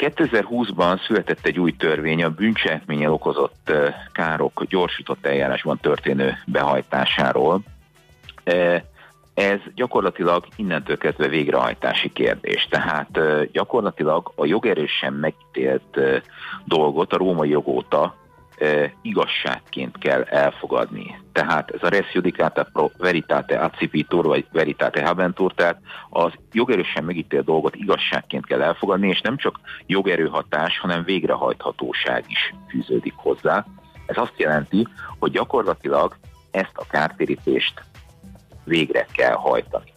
2020-ban 0.09 1.05
született 1.05 1.45
egy 1.45 1.59
új 1.59 1.71
törvény 1.71 2.23
a 2.23 2.29
bűncselekménnyel 2.29 3.11
okozott 3.11 3.71
károk 4.11 4.63
gyorsított 4.63 5.25
eljárásban 5.25 5.77
történő 5.81 6.37
behajtásáról. 6.45 7.61
Ez 9.33 9.59
gyakorlatilag 9.75 10.45
innentől 10.55 10.97
kezdve 10.97 11.27
végrehajtási 11.27 12.11
kérdés. 12.11 12.67
Tehát 12.69 13.19
gyakorlatilag 13.51 14.31
a 14.35 14.45
jogerősen 14.45 15.13
megítélt 15.13 15.99
dolgot 16.65 17.13
a 17.13 17.17
római 17.17 17.49
jog 17.49 17.67
óta 17.67 18.15
igazságként 19.01 19.97
kell 19.97 20.21
elfogadni. 20.21 21.21
Tehát 21.31 21.71
ez 21.71 21.83
a 21.83 21.89
res 21.89 22.13
judicata 22.13 22.67
pro 22.73 22.89
veritate 22.97 23.59
accipitur, 23.59 24.25
vagy 24.25 24.45
veritate 24.51 25.05
habentur, 25.05 25.53
tehát 25.53 25.77
az 26.09 26.31
jogerősen 26.51 27.03
megítélt 27.03 27.45
dolgot 27.45 27.75
igazságként 27.75 28.45
kell 28.45 28.61
elfogadni, 28.61 29.07
és 29.07 29.21
nem 29.21 29.37
csak 29.37 29.59
jogerőhatás, 29.85 30.79
hanem 30.79 31.03
végrehajthatóság 31.03 32.23
is 32.27 32.53
fűződik 32.69 33.13
hozzá. 33.15 33.65
Ez 34.05 34.17
azt 34.17 34.33
jelenti, 34.37 34.87
hogy 35.19 35.31
gyakorlatilag 35.31 36.17
ezt 36.51 36.73
a 36.73 36.87
kártérítést 36.89 37.81
végre 38.63 39.05
kell 39.11 39.33
hajtani. 39.33 39.93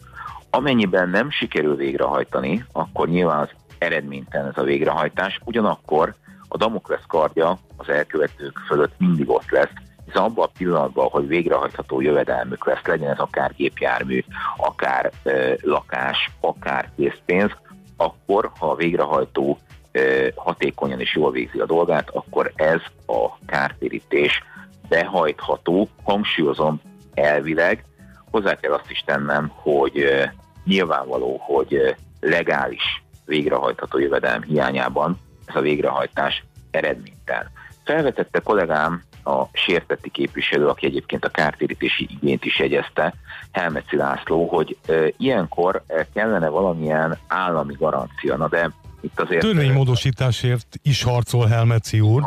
Amennyiben 0.49 1.09
nem 1.09 1.31
sikerül 1.31 1.75
végrehajtani, 1.75 2.65
akkor 2.71 3.07
nyilván 3.07 3.39
az 3.39 3.49
eredménytelen 3.77 4.47
ez 4.47 4.57
a 4.57 4.63
végrehajtás, 4.63 5.39
ugyanakkor 5.45 6.15
a 6.47 6.57
Damoklesz 6.57 7.05
kardja 7.07 7.57
az 7.77 7.89
elkövetők 7.89 8.57
fölött 8.67 8.93
mindig 8.97 9.29
ott 9.29 9.49
lesz, 9.49 9.71
hiszen 10.05 10.23
abban 10.23 10.45
a 10.45 10.51
pillanatban, 10.57 11.07
hogy 11.09 11.27
végrehajtható 11.27 12.01
jövedelmük 12.01 12.65
lesz, 12.65 12.85
legyen 12.85 13.11
ez 13.11 13.19
akár 13.19 13.53
gépjármű, 13.55 14.23
akár 14.57 15.11
e, 15.23 15.57
lakás, 15.61 16.31
akár 16.39 16.91
készpénz, 16.95 17.51
akkor, 17.97 18.51
ha 18.59 18.69
a 18.69 18.75
végrehajtó 18.75 19.57
e, 19.91 20.01
hatékonyan 20.35 20.99
és 20.99 21.15
jól 21.15 21.31
végzi 21.31 21.59
a 21.59 21.65
dolgát, 21.65 22.09
akkor 22.09 22.51
ez 22.55 22.81
a 23.05 23.37
kártérítés 23.45 24.43
behajtható, 24.89 25.89
hangsúlyozom 26.03 26.81
elvileg. 27.13 27.85
Hozzá 28.31 28.55
kell 28.55 28.71
azt 28.71 28.91
is 28.91 29.03
tennem, 29.05 29.51
hogy 29.53 29.97
e, 29.97 30.33
nyilvánvaló, 30.65 31.37
hogy 31.41 31.95
legális 32.19 33.03
végrehajtható 33.25 33.99
jövedelem 33.99 34.41
hiányában 34.41 35.19
ez 35.47 35.55
a 35.55 35.61
végrehajtás 35.61 36.43
eredménytelen. 36.71 37.51
Felvetette 37.83 38.39
kollégám 38.39 39.03
a 39.23 39.43
sértetti 39.53 40.09
képviselő, 40.09 40.67
aki 40.67 40.85
egyébként 40.85 41.25
a 41.25 41.29
kártérítési 41.29 42.07
igényt 42.09 42.45
is 42.45 42.59
jegyezte, 42.59 43.13
Helmeci 43.51 43.95
László, 43.95 44.47
hogy 44.47 44.77
e, 44.87 44.93
ilyenkor 45.17 45.83
kellene 46.13 46.49
valamilyen 46.49 47.17
állami 47.27 47.73
garancia. 47.79 48.37
Na 48.37 48.47
de 48.47 48.71
itt 49.01 49.19
azért... 49.19 49.41
Törvénymódosításért 49.41 50.67
is 50.81 51.03
harcol 51.03 51.47
Helmeci 51.47 51.99
úr. 51.99 52.23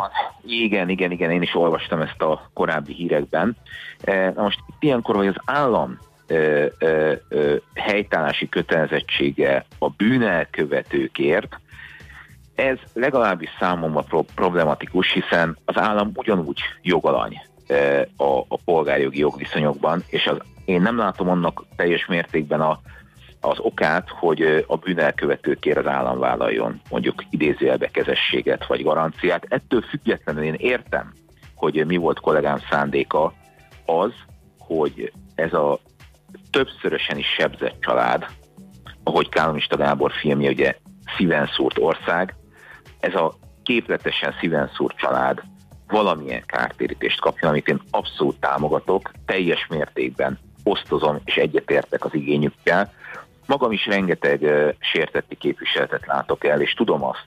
Igen, 0.46 0.88
igen, 0.88 1.11
igen, 1.11 1.30
én 1.30 1.42
is 1.42 1.54
olvastam 1.54 2.00
ezt 2.00 2.22
a 2.22 2.50
korábbi 2.52 2.92
hírekben. 2.92 3.56
Na 4.35 4.42
most 4.42 4.59
itt 4.68 4.83
ilyenkor, 4.83 5.16
hogy 5.16 5.26
az 5.26 5.40
állam 5.44 5.98
helytállási 7.74 8.48
kötelezettsége 8.48 9.66
a 9.78 9.88
bűnelkövetőkért, 9.88 11.61
ez 12.61 12.79
legalábbis 12.92 13.51
számomra 13.59 14.05
problematikus, 14.35 15.12
hiszen 15.12 15.57
az 15.64 15.79
állam 15.79 16.11
ugyanúgy 16.14 16.61
jogalany 16.83 17.40
a, 18.16 18.38
a 18.49 18.59
polgárjogi 18.64 19.18
jogviszonyokban, 19.18 20.03
és 20.07 20.27
az, 20.27 20.37
én 20.64 20.83
nem 20.83 20.96
látom 20.96 21.29
annak 21.29 21.64
teljes 21.77 22.07
mértékben 22.07 22.61
a, 22.61 22.81
az 23.40 23.59
okát, 23.59 24.09
hogy 24.09 24.64
a 24.66 24.77
bűnelkövetőkért 24.77 25.79
az 25.79 25.87
állam 25.87 26.18
vállaljon 26.18 26.81
mondjuk 26.90 27.25
idézőjelbe 27.31 27.87
kezességet 27.87 28.66
vagy 28.66 28.83
garanciát. 28.83 29.46
Ettől 29.49 29.81
függetlenül 29.81 30.42
én 30.42 30.55
értem, 30.55 31.12
hogy 31.55 31.87
mi 31.87 31.96
volt 31.96 32.20
kollégám 32.20 32.59
szándéka 32.70 33.33
az, 33.87 34.12
hogy 34.59 35.12
ez 35.35 35.53
a 35.53 35.79
többszörösen 36.51 37.18
is 37.18 37.27
sebzett 37.27 37.81
család, 37.81 38.27
ahogy 39.03 39.29
Kálomista 39.29 39.77
Gábor 39.77 40.12
filmje 40.12 40.51
ugye 40.51 40.77
szíven 41.16 41.46
szúrt 41.46 41.79
ország, 41.79 42.35
ez 43.01 43.15
a 43.15 43.35
képletesen 43.63 44.35
szíven 44.41 44.71
szúrt 44.75 44.97
család 44.97 45.43
valamilyen 45.89 46.43
kártérítést 46.47 47.21
kapjon, 47.21 47.51
amit 47.51 47.69
én 47.69 47.81
abszolút 47.91 48.41
támogatok, 48.41 49.11
teljes 49.27 49.67
mértékben 49.67 50.39
osztozom 50.63 51.21
és 51.25 51.37
egyetértek 51.37 52.05
az 52.05 52.15
igényükkel. 52.15 52.93
Magam 53.47 53.73
is 53.73 53.87
rengeteg 53.87 54.43
uh, 54.43 54.73
sértetti 54.79 55.37
képviseletet 55.37 56.07
látok 56.07 56.45
el, 56.45 56.61
és 56.61 56.73
tudom 56.73 57.05
azt, 57.05 57.27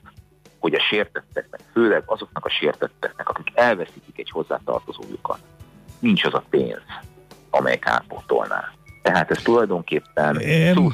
hogy 0.58 0.74
a 0.74 0.80
sértetteknek, 0.80 1.60
főleg 1.72 2.02
azoknak 2.06 2.44
a 2.44 2.50
sértetteknek, 2.50 3.28
akik 3.28 3.50
elveszítik 3.54 4.18
egy 4.18 4.30
hozzátartozójukat, 4.30 5.38
nincs 5.98 6.24
az 6.24 6.34
a 6.34 6.44
pénz, 6.50 6.82
amely 7.50 7.78
kárpótolná. 7.78 8.72
Tehát 9.02 9.30
ez 9.30 9.42
tulajdonképpen 9.42 10.40
szó 10.74 10.88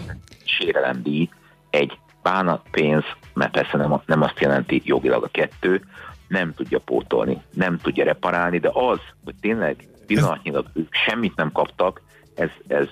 sérelemdíj, 0.45 1.29
egy 1.71 1.99
bánatpénz, 2.23 3.05
mert 3.35 3.53
persze 3.53 3.77
nem, 3.77 4.01
nem 4.07 4.23
azt 4.23 4.41
jelenti 4.41 4.83
jogilag 4.85 5.25
a 5.25 5.29
kettő, 5.29 5.85
nem 6.29 6.55
tudja 6.55 6.79
pótolni, 6.79 7.43
nem 7.55 7.79
tudja 7.79 8.05
reparálni, 8.05 8.59
de 8.59 8.71
az, 8.73 8.99
hogy 9.25 9.35
tényleg 9.41 9.89
pillanatnyilag 10.07 10.67
ők 10.75 10.95
semmit 11.07 11.37
nem 11.37 11.53
kaptak, 11.53 12.03
ez, 12.35 12.51
ez 12.67 12.89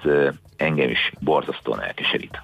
engem 0.56 0.90
is 0.90 1.12
borzasztóan 1.20 1.82
elkeserít. 1.82 2.42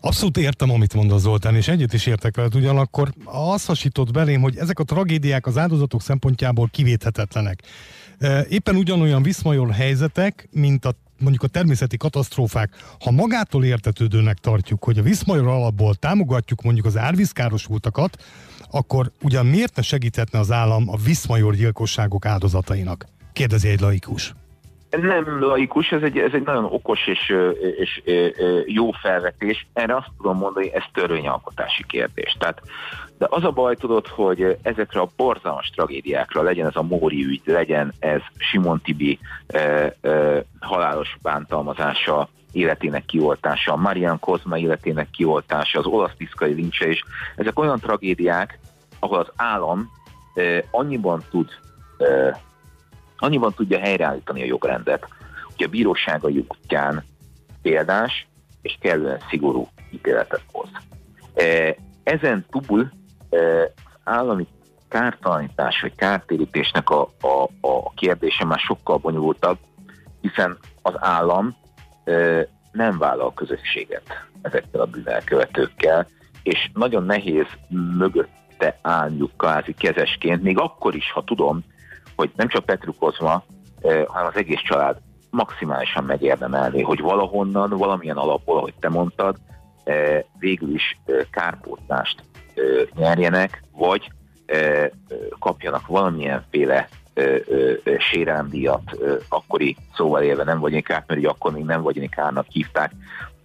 Abszolút 0.00 0.36
értem, 0.36 0.70
amit 0.70 0.94
mond 0.94 1.12
a 1.12 1.18
Zoltán, 1.18 1.54
és 1.54 1.68
egyet 1.68 1.92
is 1.92 2.06
értek 2.06 2.36
veled, 2.36 2.54
ugyanakkor 2.54 3.08
azt 3.24 3.66
hasított 3.66 4.12
belém, 4.12 4.40
hogy 4.40 4.56
ezek 4.56 4.78
a 4.78 4.84
tragédiák 4.84 5.46
az 5.46 5.58
áldozatok 5.58 6.00
szempontjából 6.00 6.68
kivéthetetlenek. 6.70 7.62
Éppen 8.48 8.76
ugyanolyan 8.76 9.22
viszmajor 9.22 9.70
helyzetek, 9.70 10.48
mint 10.52 10.84
a 10.84 10.92
mondjuk 11.18 11.42
a 11.42 11.46
természeti 11.46 11.96
katasztrófák, 11.96 12.70
ha 13.00 13.10
magától 13.10 13.64
értetődőnek 13.64 14.38
tartjuk, 14.38 14.84
hogy 14.84 14.98
a 14.98 15.02
Viszmajor 15.02 15.46
alapból 15.46 15.94
támogatjuk 15.94 16.62
mondjuk 16.62 16.86
az 16.86 16.96
árvízkárosultakat, 16.96 18.22
akkor 18.70 19.12
ugyan 19.22 19.46
miért 19.46 19.76
ne 19.76 19.82
segíthetne 19.82 20.38
az 20.38 20.50
állam 20.50 20.88
a 20.88 20.96
Viszmajor 20.96 21.54
gyilkosságok 21.54 22.26
áldozatainak? 22.26 23.06
Kérdezi 23.32 23.68
egy 23.68 23.80
laikus. 23.80 24.34
Nem 24.90 25.42
laikus, 25.42 25.92
ez 25.92 26.02
egy, 26.02 26.18
ez 26.18 26.32
egy 26.32 26.42
nagyon 26.42 26.64
okos 26.64 27.06
és, 27.06 27.34
és, 27.78 28.02
és 28.04 28.32
jó 28.66 28.90
felvetés. 28.90 29.66
Erre 29.72 29.96
azt 29.96 30.10
tudom 30.16 30.36
mondani, 30.36 30.68
hogy 30.68 30.80
ez 30.80 30.84
törvényalkotási 30.92 31.84
kérdés. 31.86 32.36
Tehát, 32.38 32.62
de 33.18 33.26
az 33.30 33.44
a 33.44 33.50
baj 33.50 33.76
tudod, 33.76 34.06
hogy 34.06 34.56
ezekre 34.62 35.00
a 35.00 35.08
borzalmas 35.16 35.70
tragédiákra, 35.70 36.42
legyen 36.42 36.66
ez 36.66 36.76
a 36.76 36.82
Móri 36.82 37.24
ügy, 37.24 37.40
legyen 37.44 37.92
ez 37.98 38.20
Simon 38.36 38.80
Tibi 38.80 39.18
e, 39.46 39.58
e, 39.58 40.44
halálos 40.60 41.16
bántalmazása, 41.22 42.28
életének 42.52 43.04
kioltása, 43.04 43.76
Marian 43.76 44.18
Kozma 44.18 44.58
életének 44.58 45.10
kioltása, 45.10 45.78
az 45.78 45.86
olasz 45.86 46.16
tiszkai 46.16 46.52
lincse 46.52 46.88
is, 46.88 47.02
ezek 47.36 47.58
olyan 47.58 47.78
tragédiák, 47.78 48.58
ahol 48.98 49.18
az 49.18 49.32
állam 49.36 49.90
e, 50.34 50.64
annyiban 50.70 51.22
tud 51.30 51.48
e, 51.98 52.40
annyiban 53.18 53.52
tudja 53.54 53.78
helyreállítani 53.78 54.42
a 54.42 54.46
jogrendet, 54.46 55.08
hogy 55.56 55.66
a 55.66 55.68
bíróságai 55.68 56.46
útján 56.48 57.04
példás 57.62 58.26
és 58.62 58.78
kellően 58.80 59.20
szigorú 59.28 59.68
ítéletet 59.90 60.42
hoz. 60.52 60.68
E, 61.34 61.76
ezen 62.02 62.46
túl 62.50 62.90
e, 63.30 63.38
állami 64.04 64.46
kártalanítás 64.88 65.80
vagy 65.80 65.94
kártérítésnek 65.94 66.90
a, 66.90 67.08
a, 67.20 67.42
a 67.60 67.92
kérdése 67.94 68.44
már 68.44 68.58
sokkal 68.58 68.96
bonyolultabb, 68.96 69.58
hiszen 70.20 70.58
az 70.82 70.94
állam 70.96 71.56
e, 72.04 72.12
nem 72.72 72.98
vállal 72.98 73.34
közösséget 73.34 74.26
ezekkel 74.42 74.80
a 74.80 74.86
bűnelkövetőkkel, 74.86 76.06
és 76.42 76.70
nagyon 76.74 77.04
nehéz 77.04 77.46
mögötte 77.98 78.78
állniuk 78.82 79.36
kvázi 79.36 79.74
kezesként, 79.74 80.42
még 80.42 80.58
akkor 80.58 80.94
is, 80.94 81.12
ha 81.12 81.24
tudom, 81.24 81.64
hogy 82.18 82.30
nem 82.36 82.48
csak 82.48 82.64
Petru 82.64 82.94
Kozma, 82.94 83.44
eh, 83.80 84.04
hanem 84.06 84.26
az 84.26 84.36
egész 84.36 84.60
család 84.60 84.96
maximálisan 85.30 86.04
megérdemelni, 86.04 86.82
hogy 86.82 87.00
valahonnan, 87.00 87.70
valamilyen 87.70 88.16
alapból, 88.16 88.56
ahogy 88.56 88.74
te 88.80 88.88
mondtad, 88.88 89.36
eh, 89.84 90.22
végül 90.38 90.74
is 90.74 90.98
eh, 91.06 91.16
kárpótlást 91.30 92.22
nyerjenek, 92.94 93.62
vagy 93.72 94.10
kapjanak 95.38 95.86
valamilyenféle 95.86 96.88
sérelemdíjat, 97.98 98.82
akkori 99.28 99.76
szóval 99.94 100.22
élve 100.22 100.44
nem 100.44 100.58
vagy 100.58 100.82
kár, 100.82 101.04
mert 101.06 101.26
akkor 101.26 101.52
még 101.52 101.64
nem 101.64 101.82
vagy 101.82 102.08
kárnak 102.08 102.46
hívták 102.48 102.92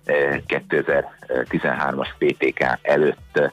2013-as 0.05 2.07
PTK 2.17 2.79
előtt. 2.81 3.51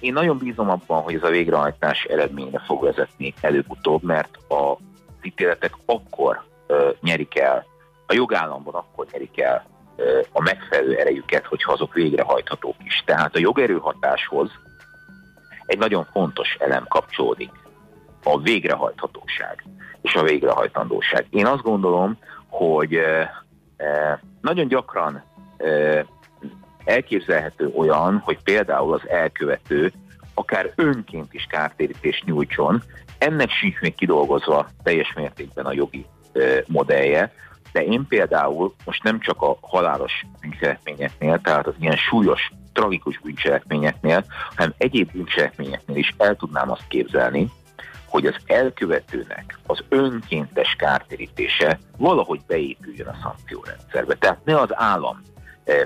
Én 0.00 0.12
nagyon 0.12 0.38
bízom 0.38 0.70
abban, 0.70 1.02
hogy 1.02 1.14
ez 1.14 1.22
a 1.22 1.30
végrehajtás 1.30 2.04
eredményre 2.04 2.58
fog 2.58 2.82
vezetni 2.82 3.34
előbb-utóbb, 3.40 4.02
mert 4.02 4.36
a 4.48 4.76
ítéletek 5.22 5.72
akkor 5.84 6.42
ö, 6.66 6.90
nyerik 7.00 7.38
el, 7.38 7.66
a 8.06 8.14
jogállamban 8.14 8.74
akkor 8.74 9.06
nyerik 9.12 9.40
el 9.40 9.66
ö, 9.96 10.20
a 10.32 10.42
megfelelő 10.42 10.96
erejüket, 10.96 11.46
hogyha 11.46 11.72
azok 11.72 11.94
végrehajthatók 11.94 12.74
is. 12.84 13.02
Tehát 13.06 13.34
a 13.34 13.38
jogerőhatáshoz 13.38 14.50
egy 15.66 15.78
nagyon 15.78 16.04
fontos 16.12 16.56
elem 16.58 16.84
kapcsolódik, 16.88 17.50
a 18.24 18.40
végrehajthatóság 18.40 19.64
és 20.02 20.14
a 20.14 20.22
végrehajtandóság. 20.22 21.26
Én 21.30 21.46
azt 21.46 21.62
gondolom, 21.62 22.18
hogy 22.48 22.94
ö, 22.94 23.22
nagyon 24.40 24.68
gyakran 24.68 25.24
elképzelhető 26.88 27.72
olyan, 27.76 28.18
hogy 28.24 28.38
például 28.42 28.94
az 28.94 29.08
elkövető 29.08 29.92
akár 30.34 30.72
önként 30.76 31.34
is 31.34 31.46
kártérítést 31.50 32.24
nyújtson, 32.24 32.82
Ennek 33.18 33.50
sincs 33.50 33.80
még 33.80 33.94
kidolgozva 33.94 34.68
teljes 34.82 35.12
mértékben 35.14 35.66
a 35.66 35.72
jogi 35.72 36.06
modellje, 36.66 37.32
de 37.72 37.84
én 37.84 38.06
például 38.08 38.74
most 38.84 39.02
nem 39.02 39.20
csak 39.20 39.42
a 39.42 39.58
halálos 39.60 40.12
bűncselekményeknél, 40.40 41.40
tehát 41.40 41.66
az 41.66 41.74
ilyen 41.80 41.96
súlyos, 41.96 42.50
tragikus 42.72 43.18
bűncselekményeknél, 43.18 44.24
hanem 44.56 44.74
egyéb 44.78 45.12
bűncselekményeknél 45.12 45.96
is 45.96 46.14
el 46.18 46.36
tudnám 46.36 46.70
azt 46.70 46.88
képzelni, 46.88 47.50
hogy 48.06 48.26
az 48.26 48.36
elkövetőnek 48.46 49.58
az 49.66 49.84
önkéntes 49.88 50.74
kártérítése 50.78 51.78
valahogy 51.96 52.40
beépüljön 52.46 53.06
a 53.06 53.16
szankciórendszerbe. 53.22 54.14
Tehát 54.14 54.44
ne 54.44 54.60
az 54.60 54.70
állam 54.74 55.22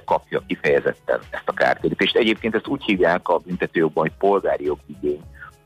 kapja 0.04 0.42
kifejezetten 0.46 1.20
ezt 1.30 1.48
a 1.48 1.52
kártérítést. 1.52 2.16
Egyébként 2.16 2.54
ezt 2.54 2.66
úgy 2.66 2.82
hívják 2.82 3.28
a 3.28 3.38
büntetőjogban, 3.38 4.02
hogy 4.02 4.16
polgári 4.18 4.64
jogigény, 4.64 5.22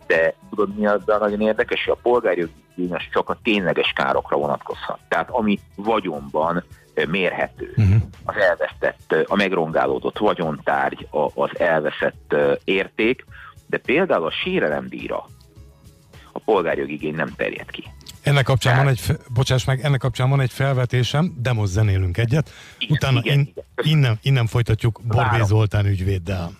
de 0.07 0.35
tudod 0.51 0.79
mi 0.79 0.87
az 0.87 1.01
nagyon 1.07 1.41
érdekes, 1.41 1.85
hogy 1.85 1.97
a 1.99 2.09
polgári 2.09 2.41
jogigény 2.41 2.97
az 2.97 3.03
csak 3.13 3.29
a 3.29 3.39
tényleges 3.43 3.93
károkra 3.95 4.37
vonatkozhat. 4.37 4.99
Tehát 5.09 5.31
ami 5.31 5.59
vagyonban 5.77 6.65
eh, 6.95 7.07
mérhető, 7.07 7.73
uh-huh. 7.77 8.03
az 8.25 8.37
elvesztett, 8.37 9.13
eh, 9.13 9.23
a 9.27 9.37
megrongálódott 9.37 10.19
vagyontárgy, 10.19 11.09
az 11.35 11.59
elveszett 11.59 12.35
érték, 12.65 13.25
de 13.67 13.79
például 13.79 14.27
a 14.27 14.31
sérelemdíjra 14.31 15.27
a 16.33 16.39
polgárjogi 16.39 16.93
igény 16.93 17.15
nem 17.15 17.35
terjed 17.37 17.71
ki. 17.71 17.85
Ennek 18.27 18.45
kapcsán 18.45 18.75
Tehát... 18.75 19.07
van 19.07 19.17
egy, 19.17 19.21
bocsáss 19.35 19.65
meg, 19.65 19.85
ennek 19.85 20.01
kapcsán 20.01 20.31
van 20.31 20.41
egy 20.41 20.53
felvetésem, 20.53 21.35
de 21.43 21.53
most 21.53 21.73
zenélünk 21.73 22.17
egyet, 22.17 22.51
igen, 22.79 22.97
utána 22.97 23.21
igen, 23.23 23.39
in, 23.39 23.41
igen. 23.41 23.65
Innen, 23.97 24.19
innen 24.23 24.47
folytatjuk 24.47 25.01
Borbé 25.05 25.43
Zoltán 25.45 25.87
ügyvéddel. 25.87 26.51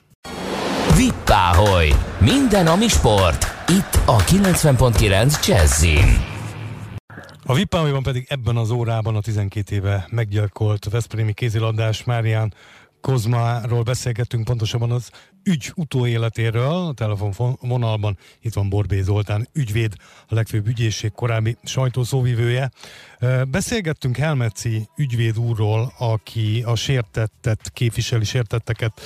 Vippáholy! 0.97 1.89
Minden, 2.19 2.67
ami 2.67 2.89
sport! 2.89 3.47
Itt 3.69 4.01
a 4.05 4.17
90.9 4.17 5.47
Jazzin. 5.47 6.25
A 7.45 7.55
Vippáholyban 7.55 8.03
pedig 8.03 8.27
ebben 8.29 8.57
az 8.57 8.71
órában 8.71 9.17
a 9.17 9.21
12 9.21 9.75
éve 9.75 10.07
meggyilkolt 10.11 10.89
Veszprémi 10.91 11.33
kézilabdás 11.33 12.05
Márián 12.05 12.55
Kozmáról 13.07 13.83
beszélgettünk, 13.83 14.45
pontosabban 14.45 14.91
az 14.91 15.11
ügy 15.45 15.73
utóéletéről, 15.75 16.87
a 16.87 16.93
telefonvonalban 16.93 18.19
itt 18.41 18.55
van 18.55 18.69
Borbé 18.69 19.01
Zoltán, 19.01 19.49
ügyvéd, 19.53 19.95
a 20.29 20.35
legfőbb 20.35 20.67
ügyészség 20.67 21.13
korábbi 21.13 21.57
sajtószóvivője. 21.63 22.71
Beszélgettünk 23.49 24.17
Helmeci 24.17 24.89
ügyvéd 24.97 25.39
úrról, 25.39 25.93
aki 25.99 26.63
a 26.67 26.75
sértettet 26.75 27.71
képviseli, 27.73 28.25
sértetteket 28.25 29.01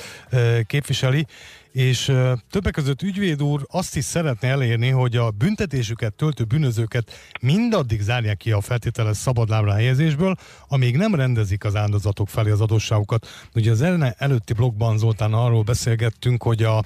képviseli, 0.67 1.25
és 1.71 2.13
többek 2.49 2.73
között 2.73 3.01
ügyvéd 3.01 3.43
úr 3.43 3.65
azt 3.69 3.95
is 3.95 4.03
szeretne 4.03 4.47
elérni, 4.47 4.89
hogy 4.89 5.15
a 5.15 5.31
büntetésüket 5.31 6.13
töltő 6.13 6.43
bűnözőket 6.43 7.11
mindaddig 7.41 8.01
zárják 8.01 8.37
ki 8.37 8.51
a 8.51 8.61
feltételes 8.61 9.17
szabadlábra 9.17 9.73
helyezésből, 9.73 10.35
amíg 10.67 10.97
nem 10.97 11.15
rendezik 11.15 11.63
az 11.63 11.75
áldozatok 11.75 12.29
felé 12.29 12.51
az 12.51 12.61
adósságukat. 12.61 13.27
Ugye 13.55 13.71
az 13.71 13.81
előtti 14.17 14.53
blogban 14.53 14.97
Zoltán 14.97 15.33
arról 15.33 15.63
beszélgettünk, 15.63 16.43
hogy 16.43 16.63
a 16.63 16.83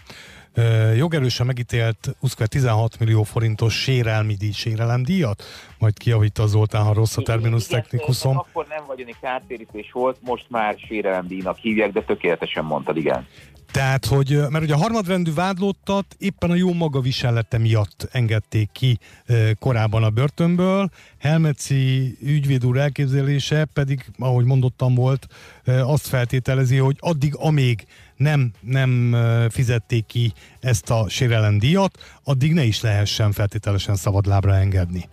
jogerősen 0.96 1.46
megítélt 1.46 2.16
16 2.46 3.00
millió 3.00 3.24
forintos 3.24 3.82
sérelmi 3.82 4.34
díj, 4.34 4.52
sérelemdíjat, 4.52 5.44
majd 5.80 5.98
kiavít 5.98 6.42
Zoltán, 6.46 6.84
ha 6.84 6.94
rossz 6.94 7.18
a 7.18 7.22
terminus 7.22 7.68
technikusom. 7.68 8.38
Akkor 8.38 8.66
nem 8.70 8.84
vagyoni 8.88 9.16
kártérítés 9.22 9.92
volt, 9.92 10.18
most 10.22 10.46
már 10.50 10.76
sérelemdíjnak 10.88 11.58
hívják, 11.58 11.92
de 11.92 12.04
tökéletesen 12.04 12.64
mondtad, 12.64 12.98
igen. 12.98 13.28
Tehát, 13.76 14.06
hogy, 14.06 14.40
mert 14.50 14.64
ugye 14.64 14.74
a 14.74 14.78
harmadrendű 14.78 15.34
vádlottat 15.34 16.16
éppen 16.20 16.52
a 16.52 16.56
jó 16.56 16.74
maga 16.74 17.00
viselete 17.00 17.58
miatt 17.58 18.08
engedték 18.12 18.70
ki 18.72 19.00
korábban 19.60 20.04
a 20.04 20.10
börtönből, 20.10 20.90
Helmeci 21.20 22.18
ügyvéd 22.22 22.66
úr 22.66 22.78
elképzelése 22.78 23.66
pedig, 23.74 24.06
ahogy 24.18 24.46
mondottam 24.46 24.96
volt, 24.96 25.28
azt 25.66 26.08
feltételezi, 26.08 26.78
hogy 26.78 26.96
addig, 27.00 27.36
amíg 27.36 27.86
nem, 28.16 28.52
nem 28.60 29.16
fizették 29.50 30.06
ki 30.06 30.34
ezt 30.60 30.90
a 30.90 31.06
sérelemdíjat, 31.10 31.98
addig 32.24 32.54
ne 32.54 32.64
is 32.64 32.82
lehessen 32.82 33.32
feltételesen 33.32 33.96
szabadlábra 33.96 34.56
engedni. 34.56 35.10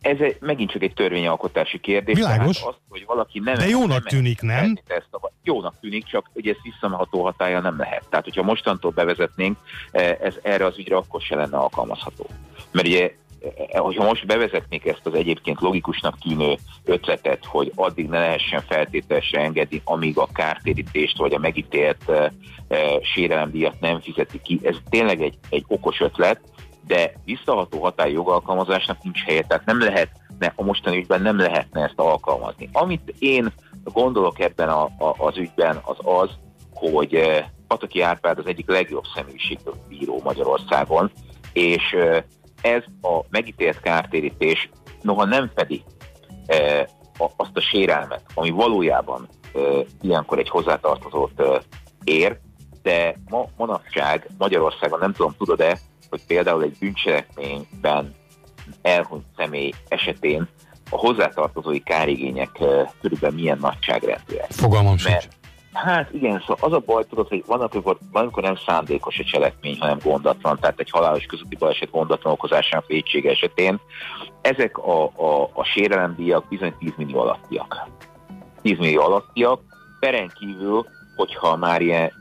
Ez 0.00 0.16
egy, 0.20 0.36
megint 0.40 0.70
csak 0.70 0.82
egy 0.82 0.94
törvényalkotási 0.94 1.80
kérdés. 1.80 2.14
Világos. 2.14 2.56
Tehát 2.56 2.72
azt, 2.72 2.80
hogy 2.88 3.04
valaki 3.06 3.38
nem 3.38 3.54
De 3.54 3.68
jónak 3.68 3.88
nem 3.88 4.02
tűnik, 4.02 4.40
nem? 4.40 4.78
Ezt 4.86 5.08
a, 5.10 5.30
jónak 5.42 5.74
tűnik, 5.80 6.04
csak 6.04 6.30
ugye 6.32 6.50
ez 6.50 6.58
visszameható 6.62 7.24
hatája 7.24 7.60
nem 7.60 7.78
lehet. 7.78 8.04
Tehát, 8.10 8.24
hogyha 8.24 8.42
mostantól 8.42 8.90
bevezetnénk, 8.90 9.56
eh, 9.90 10.16
ez 10.20 10.34
erre 10.42 10.64
az 10.64 10.78
ügyre 10.78 10.96
akkor 10.96 11.20
se 11.20 11.36
lenne 11.36 11.56
alkalmazható. 11.56 12.26
Mert 12.70 12.86
ugye 12.86 13.14
eh, 13.42 13.80
hogyha 13.80 14.04
most 14.04 14.26
bevezetnék 14.26 14.86
ezt 14.86 15.06
az 15.06 15.14
egyébként 15.14 15.60
logikusnak 15.60 16.18
tűnő 16.18 16.56
ötletet, 16.84 17.44
hogy 17.44 17.72
addig 17.74 18.08
ne 18.08 18.18
lehessen 18.18 18.62
feltételesen 18.68 19.40
engedni, 19.40 19.80
amíg 19.84 20.18
a 20.18 20.28
kártérítést 20.32 21.18
vagy 21.18 21.34
a 21.34 21.38
megítélt 21.38 22.08
e, 22.08 22.32
e, 22.68 23.00
sérelemdíjat 23.14 23.80
nem 23.80 24.00
fizeti 24.00 24.40
ki, 24.42 24.60
ez 24.62 24.76
tényleg 24.88 25.22
egy, 25.22 25.38
egy 25.48 25.64
okos 25.66 26.00
ötlet, 26.00 26.40
de 26.86 27.12
visszaható 27.24 27.82
hatály 27.82 28.12
jogalkalmazásnak 28.12 29.02
nincs 29.02 29.22
helye, 29.24 29.42
tehát 29.42 29.64
nem 29.64 29.80
lehet, 29.80 30.10
a 30.54 30.62
mostani 30.62 30.96
ügyben 30.96 31.22
nem 31.22 31.38
lehetne 31.38 31.82
ezt 31.82 31.98
alkalmazni. 31.98 32.68
Amit 32.72 33.14
én 33.18 33.52
gondolok 33.84 34.40
ebben 34.40 34.68
a, 34.68 34.82
a, 34.82 35.14
az 35.18 35.36
ügyben 35.36 35.80
az 35.84 35.96
az, 36.04 36.30
hogy 36.74 37.14
eh, 37.14 37.44
Pataki 37.66 38.00
Árpád 38.00 38.38
az 38.38 38.46
egyik 38.46 38.68
legjobb 38.68 39.04
bíró 39.88 40.20
Magyarországon, 40.24 41.10
és 41.52 41.92
eh, 41.92 42.22
ez 42.62 42.82
a 43.02 43.20
megítélt 43.30 43.80
kártérítés 43.80 44.70
noha 45.02 45.24
nem 45.24 45.50
fedi 45.54 45.84
eh, 46.46 46.84
azt 47.36 47.56
a 47.56 47.60
sérelmet, 47.60 48.22
ami 48.34 48.50
valójában 48.50 49.28
ilyenkor 50.00 50.38
egy 50.38 50.48
hozzátartozót 50.48 51.42
ér, 52.04 52.38
de 52.82 53.16
ma 53.28 53.44
manapság 53.56 54.28
Magyarországon 54.38 54.98
nem 54.98 55.12
tudom, 55.12 55.34
tudod-e, 55.38 55.78
hogy 56.10 56.20
például 56.26 56.62
egy 56.62 56.76
bűncselekményben 56.80 58.14
elhunyt 58.82 59.24
személy 59.36 59.72
esetén 59.88 60.48
a 60.90 60.96
hozzátartozói 60.96 61.80
kárigények 61.80 62.50
körülbelül 63.00 63.36
milyen 63.36 63.58
nagyságrendűek. 63.60 64.50
Fogalmam 64.50 64.96
sincs. 64.96 65.24
Hát 65.72 66.12
igen, 66.12 66.40
szóval 66.40 66.56
az 66.60 66.72
a 66.72 66.78
baj, 66.78 67.04
tudod, 67.08 67.28
hogy 67.28 67.44
van, 67.46 67.60
amikor, 67.60 67.98
van, 68.12 68.22
amikor 68.22 68.42
nem 68.42 68.56
szándékos 68.66 69.18
a 69.18 69.24
cselekmény, 69.24 69.76
hanem 69.78 69.98
gondatlan, 70.02 70.58
tehát 70.60 70.80
egy 70.80 70.90
halálos 70.90 71.24
közúti 71.24 71.56
baleset 71.56 71.90
gondatlan 71.90 72.32
okozásának 72.32 72.86
védsége 72.86 73.30
esetén 73.30 73.80
ezek 74.40 74.78
a, 74.78 75.04
a, 75.04 75.50
a 75.52 75.64
sérelemdíjak 75.64 76.48
bizony 76.48 76.74
10 76.78 76.92
millió 76.96 77.18
alattiak. 77.18 77.88
10 78.62 78.78
millió 78.78 79.02
alattiak, 79.02 79.60
peren 80.00 80.32
kívül, 80.38 80.86
hogyha 81.16 81.56
már 81.56 81.80
ilyen 81.80 82.12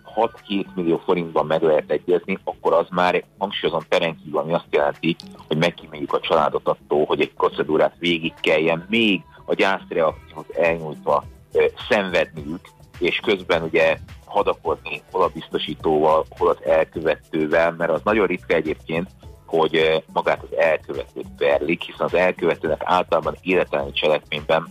6-7 0.47 0.65
millió 0.75 0.97
forintban 0.97 1.45
meg 1.45 1.61
lehet 1.61 1.91
egyezni, 1.91 2.37
akkor 2.43 2.73
az 2.73 2.85
már 2.89 3.23
hangsúlyozom 3.37 3.87
perenkívül, 3.89 4.39
ami 4.39 4.53
azt 4.53 4.67
jelenti, 4.69 5.15
hogy 5.47 5.57
megkíméljük 5.57 6.13
a 6.13 6.19
családot 6.19 6.67
attól, 6.67 7.05
hogy 7.05 7.21
egy 7.21 7.33
procedúrát 7.33 7.95
végig 7.99 8.33
kelljen 8.39 8.85
még 8.89 9.21
a 9.45 9.53
gyászreakciót 9.53 10.49
elnyújtva 10.49 11.23
e, 11.53 11.59
szenvedniük, 11.89 12.61
és 12.99 13.19
közben 13.19 13.63
ugye 13.63 13.97
hadakozni 14.25 15.01
hol 15.11 15.23
a 15.23 15.31
biztosítóval, 15.33 16.25
hol 16.37 16.49
az 16.49 16.65
elkövetővel, 16.65 17.71
mert 17.71 17.91
az 17.91 18.01
nagyon 18.03 18.27
ritka 18.27 18.53
egyébként, 18.53 19.09
hogy 19.45 20.03
magát 20.13 20.43
az 20.43 20.57
elkövetőt 20.57 21.27
perlik, 21.37 21.81
hiszen 21.81 22.05
az 22.05 22.13
elkövetőnek 22.13 22.81
általában 22.83 23.35
életelni 23.41 23.91
cselekményben 23.91 24.67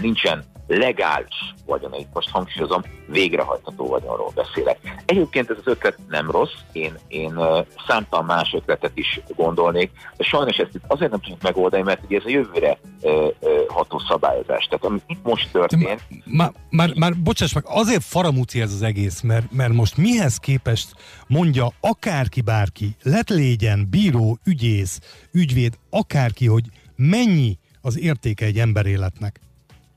nincsen 0.00 0.44
legális 0.66 1.54
vagyona, 1.66 1.96
itt 1.96 2.12
most 2.12 2.30
hangsúlyozom, 2.30 2.82
végrehajtható 3.06 3.86
vagyonról 3.86 4.32
beszélek. 4.34 4.78
Egyébként 5.06 5.50
ez 5.50 5.56
az 5.64 5.72
ötlet 5.72 5.98
nem 6.08 6.30
rossz, 6.30 6.54
én, 6.72 6.98
én 7.08 7.40
számtalan 7.86 8.24
más 8.24 8.52
ötletet 8.52 8.90
is 8.94 9.20
gondolnék, 9.36 9.90
de 10.16 10.24
sajnos 10.24 10.56
ezt 10.56 10.74
itt 10.74 10.84
azért 10.86 11.10
nem 11.10 11.20
tudjuk 11.20 11.42
megoldani, 11.42 11.82
mert 11.82 12.04
ugye 12.04 12.16
ez 12.16 12.24
a 12.24 12.28
jövőre 12.28 12.78
uh, 13.00 13.12
uh, 13.12 13.50
ható 13.68 13.98
szabályozás. 13.98 14.64
Tehát 14.64 14.84
ami 14.84 15.00
itt 15.06 15.22
most 15.22 15.50
történt... 15.52 16.02
Már, 16.24 16.52
már, 16.70 16.92
már 16.94 17.16
bocsáss 17.16 17.52
meg, 17.52 17.64
azért 17.66 18.02
faramúci 18.02 18.60
ez 18.60 18.72
az 18.72 18.82
egész, 18.82 19.20
mert, 19.20 19.52
mert 19.52 19.72
most 19.72 19.96
mihez 19.96 20.36
képest 20.36 20.94
mondja 21.26 21.72
akárki 21.80 22.40
bárki, 22.40 22.96
lett 23.02 23.28
légyen 23.28 23.86
bíró, 23.90 24.38
ügyész, 24.44 25.00
ügyvéd, 25.32 25.78
akárki, 25.90 26.46
hogy 26.46 26.64
mennyi 26.96 27.58
az 27.80 27.98
értéke 27.98 28.44
egy 28.44 28.58
emberéletnek? 28.58 29.40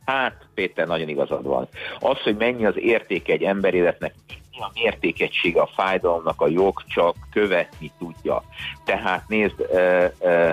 Hát, 0.10 0.48
Péter, 0.54 0.88
nagyon 0.88 1.10
igazad 1.10 1.44
van. 1.44 1.68
Az, 2.00 2.22
hogy 2.22 2.36
mennyi 2.38 2.66
az 2.66 2.78
értéke 2.78 3.34
egy 3.34 3.44
emberéletnek, 3.44 4.14
mi 4.28 4.60
a 4.60 4.72
mértékegysége 4.74 5.62
a 5.62 5.70
fájdalomnak, 5.76 6.42
a 6.42 6.48
jog 6.48 6.84
csak 6.88 7.16
követni 7.32 7.92
tudja. 7.98 8.44
Tehát 8.86 9.28
nézd, 9.28 9.66
ö, 9.72 10.06
ö, 10.20 10.50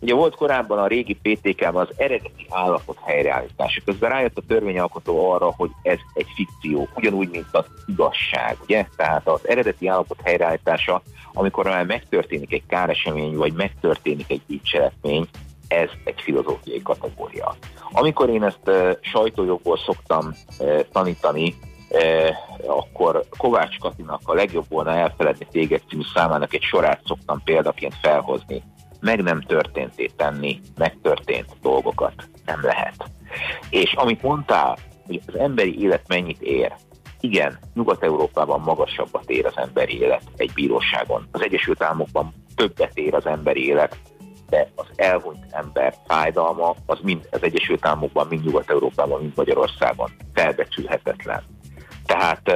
Ugye 0.00 0.14
volt 0.14 0.34
korábban 0.34 0.78
a 0.78 0.86
régi 0.86 1.14
PTK-ban 1.14 1.86
az 1.86 1.94
eredeti 1.96 2.46
állapot 2.48 2.98
helyreállítása. 3.04 3.80
Közben 3.84 4.10
rájött 4.10 4.38
a 4.38 4.42
törvényalkotó 4.46 5.30
arra, 5.30 5.52
hogy 5.56 5.70
ez 5.82 5.98
egy 6.14 6.26
fikció, 6.34 6.88
ugyanúgy, 6.96 7.28
mint 7.30 7.46
az 7.50 7.64
igazság, 7.86 8.56
ugye? 8.62 8.86
Tehát 8.96 9.28
az 9.28 9.48
eredeti 9.48 9.86
állapot 9.86 10.20
helyreállítása, 10.24 11.02
amikor 11.32 11.64
már 11.64 11.86
megtörténik 11.86 12.52
egy 12.52 12.66
káresemény, 12.66 13.36
vagy 13.36 13.52
megtörténik 13.52 14.30
egy 14.30 14.42
bűncselekmény, 14.46 15.28
ez 15.68 15.90
egy 16.04 16.20
filozófiai 16.20 16.82
kategória. 16.82 17.54
Amikor 17.92 18.28
én 18.28 18.42
ezt 18.42 18.60
uh, 18.66 18.90
sajtójogból 19.00 19.78
szoktam 19.78 20.34
tanítani, 20.92 21.54
akkor 22.66 23.24
Kovács 23.36 23.78
Katinak 23.78 24.20
a 24.24 24.34
legjobb 24.34 24.64
volna 24.68 24.90
elfeledni 24.90 25.46
téged 25.50 25.82
című 25.88 26.02
számának 26.14 26.54
egy 26.54 26.62
sorát 26.62 27.00
szoktam 27.06 27.42
példaként 27.44 27.94
felhozni. 28.02 28.62
Meg 29.00 29.22
nem 29.22 29.40
történté 29.40 30.06
tenni, 30.16 30.60
megtörtént 30.76 31.56
dolgokat 31.62 32.14
nem 32.44 32.60
lehet. 32.62 33.10
És 33.70 33.92
amit 33.92 34.22
mondtál, 34.22 34.78
hogy 35.06 35.20
az 35.26 35.36
emberi 35.38 35.82
élet 35.82 36.08
mennyit 36.08 36.40
ér, 36.40 36.72
igen, 37.20 37.58
Nyugat-Európában 37.74 38.60
magasabbat 38.60 39.30
ér 39.30 39.46
az 39.46 39.56
emberi 39.56 40.00
élet 40.00 40.22
egy 40.36 40.52
bíróságon. 40.54 41.28
Az 41.30 41.42
Egyesült 41.42 41.82
Államokban 41.82 42.34
többet 42.54 42.98
ér 42.98 43.14
az 43.14 43.26
emberi 43.26 43.66
élet, 43.66 43.96
de 44.48 44.70
az 44.74 44.86
elhunyt 44.96 45.44
ember 45.50 45.94
fájdalma 46.06 46.74
az 46.86 46.98
mind 47.02 47.28
az 47.30 47.42
Egyesült 47.42 47.86
Államokban, 47.86 48.26
mind 48.26 48.44
Nyugat-Európában, 48.44 49.20
mind 49.20 49.32
Magyarországon 49.36 50.10
felbecsülhetetlen. 50.34 51.42
Tehát, 52.06 52.52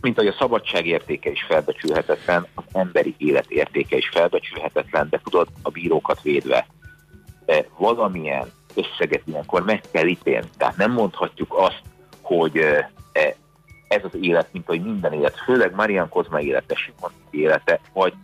mint 0.00 0.18
ahogy 0.18 0.30
a 0.30 0.36
szabadság 0.38 0.86
értéke 0.86 1.30
is 1.30 1.42
felbecsülhetetlen, 1.42 2.46
az 2.54 2.64
emberi 2.72 3.14
élet 3.18 3.50
értéke 3.50 3.96
is 3.96 4.08
felbecsülhetetlen, 4.08 5.08
de 5.10 5.20
tudod, 5.24 5.48
a 5.62 5.70
bírókat 5.70 6.22
védve 6.22 6.66
valamilyen 7.76 8.50
összeget 8.74 9.22
ilyenkor 9.24 9.64
meg 9.64 9.80
kell 9.90 10.06
ítélni. 10.06 10.48
Tehát 10.56 10.76
nem 10.76 10.92
mondhatjuk 10.92 11.54
azt, 11.58 11.82
hogy 12.22 12.56
e, 13.12 13.36
ez 13.88 14.00
az 14.04 14.18
élet, 14.20 14.48
mint 14.52 14.66
hogy 14.66 14.82
minden 14.82 15.12
élet, 15.12 15.38
főleg 15.44 15.74
Marian 15.74 16.08
Kozma 16.08 16.40
élete, 16.40 16.74
Simon 16.74 17.12
élete, 17.30 17.80
vagy 17.92 18.14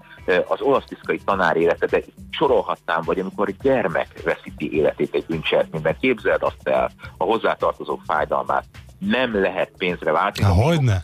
az 0.46 0.60
olasz 0.60 0.84
tiszkai 0.84 1.20
tanár 1.24 1.56
élete, 1.56 1.86
de 1.86 2.02
sorolhatnám, 2.30 3.02
vagy 3.04 3.18
amikor 3.18 3.50
gyermek 3.62 4.22
veszíti 4.24 4.72
életét 4.72 5.14
egy 5.14 5.24
bűncselekményben, 5.26 5.96
képzeld 6.00 6.42
azt 6.42 6.68
el, 6.68 6.90
a 7.16 7.24
hozzátartozók 7.24 8.02
fájdalmát 8.06 8.64
nem 8.98 9.40
lehet 9.40 9.72
pénzre 9.78 10.12
váltani. 10.12 10.46
Há, 10.46 10.62
hogyne? 10.62 11.02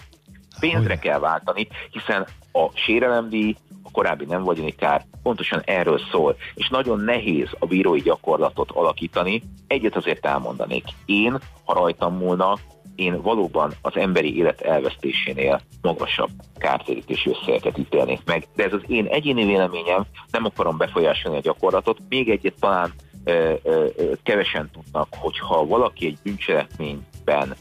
Pénzre 0.61 0.79
hogyne. 0.79 0.99
kell 0.99 1.19
váltani, 1.19 1.69
hiszen 1.91 2.27
a 2.53 2.69
sérelemdíj, 2.75 3.57
a 3.83 3.91
korábbi 3.93 4.25
nem 4.25 4.43
vagyoni 4.43 4.75
kár 4.75 5.05
pontosan 5.23 5.63
erről 5.65 6.01
szól, 6.11 6.37
és 6.55 6.69
nagyon 6.69 7.01
nehéz 7.01 7.49
a 7.59 7.67
bírói 7.67 8.01
gyakorlatot 8.01 8.71
alakítani. 8.71 9.43
Egyet 9.67 9.97
azért 9.97 10.27
elmondanék. 10.27 10.85
Én, 11.05 11.39
ha 11.65 11.75
rajtam 11.75 12.17
múlna, 12.17 12.59
én 13.01 13.23
valóban 13.23 13.73
az 13.83 13.97
emberi 13.97 14.37
élet 14.37 14.61
elvesztésénél 14.61 15.61
magasabb 15.83 16.31
kártérítési 16.59 17.31
összegeket 17.31 17.79
ítélnék 17.79 18.21
meg. 18.25 18.47
De 18.55 18.65
ez 18.65 18.73
az 18.73 18.83
én 18.87 19.07
egyéni 19.07 19.45
véleményem, 19.45 20.05
nem 20.31 20.45
akarom 20.45 20.77
befolyásolni 20.77 21.39
a 21.39 21.41
gyakorlatot. 21.41 21.99
Még 22.09 22.29
egyet 22.29 22.55
talán 22.61 22.93
ö, 23.25 23.55
ö, 23.63 23.87
kevesen 24.23 24.71
tudnak, 24.73 25.09
hogyha 25.11 25.67
valaki 25.67 26.07
egy 26.07 26.19
bűncselekményben 26.23 27.57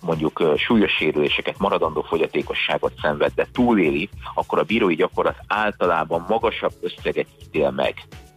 mondjuk 0.00 0.54
súlyos 0.56 0.92
sérüléseket, 0.92 1.58
maradandó 1.58 2.02
fogyatékosságot 2.02 2.92
szenved, 3.02 3.32
de 3.34 3.46
túléli, 3.52 4.08
akkor 4.34 4.58
a 4.58 4.62
bírói 4.62 4.94
gyakorlat 4.94 5.36
általában 5.46 6.24
magasabb 6.28 6.72
összeget 6.80 7.26
ítél 7.42 7.70
meg 7.70 7.94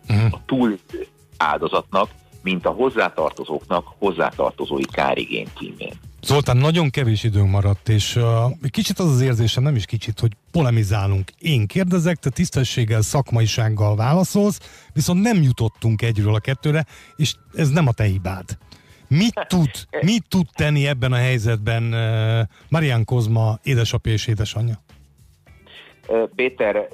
uh-huh. 0.09 0.34
a 0.34 0.39
túlélő 0.45 1.07
áldozatnak, 1.38 2.09
mint 2.43 2.65
a 2.65 2.70
hozzátartozóknak 2.70 3.88
hozzátartozói 3.97 4.86
kárigény 4.86 5.47
címén. 5.57 5.93
Zoltán, 6.22 6.57
nagyon 6.57 6.89
kevés 6.89 7.24
időnk 7.24 7.49
maradt, 7.49 7.89
és 7.89 8.15
uh, 8.15 8.24
kicsit 8.70 8.99
az 8.99 9.11
az 9.11 9.22
érzésem, 9.22 9.63
nem 9.63 9.76
is 9.76 9.86
kicsit, 9.86 10.20
hogy 10.20 10.32
polemizálunk. 10.51 11.32
Én 11.39 11.67
kérdezek, 11.67 12.17
te 12.17 12.30
tisztességgel, 12.30 13.01
szakmaisággal 13.01 13.95
válaszolsz, 13.95 14.59
viszont 14.93 15.22
nem 15.22 15.41
jutottunk 15.41 16.01
egyről 16.01 16.36
a 16.36 16.39
kettőre, 16.39 16.86
és 17.15 17.34
ez 17.53 17.70
nem 17.70 17.88
a 17.88 17.91
te 17.91 18.03
hibád. 18.03 18.57
Mit 19.07 19.45
tud, 19.47 19.70
mit 20.01 20.24
tud 20.28 20.47
tenni 20.53 20.88
ebben 20.88 21.11
a 21.11 21.15
helyzetben 21.15 21.84
uh, 21.93 22.47
Marian 22.70 23.05
Kozma 23.05 23.59
édesapja 23.63 24.11
és 24.11 24.28
édesanyja? 24.28 24.84
Péter, 26.36 26.88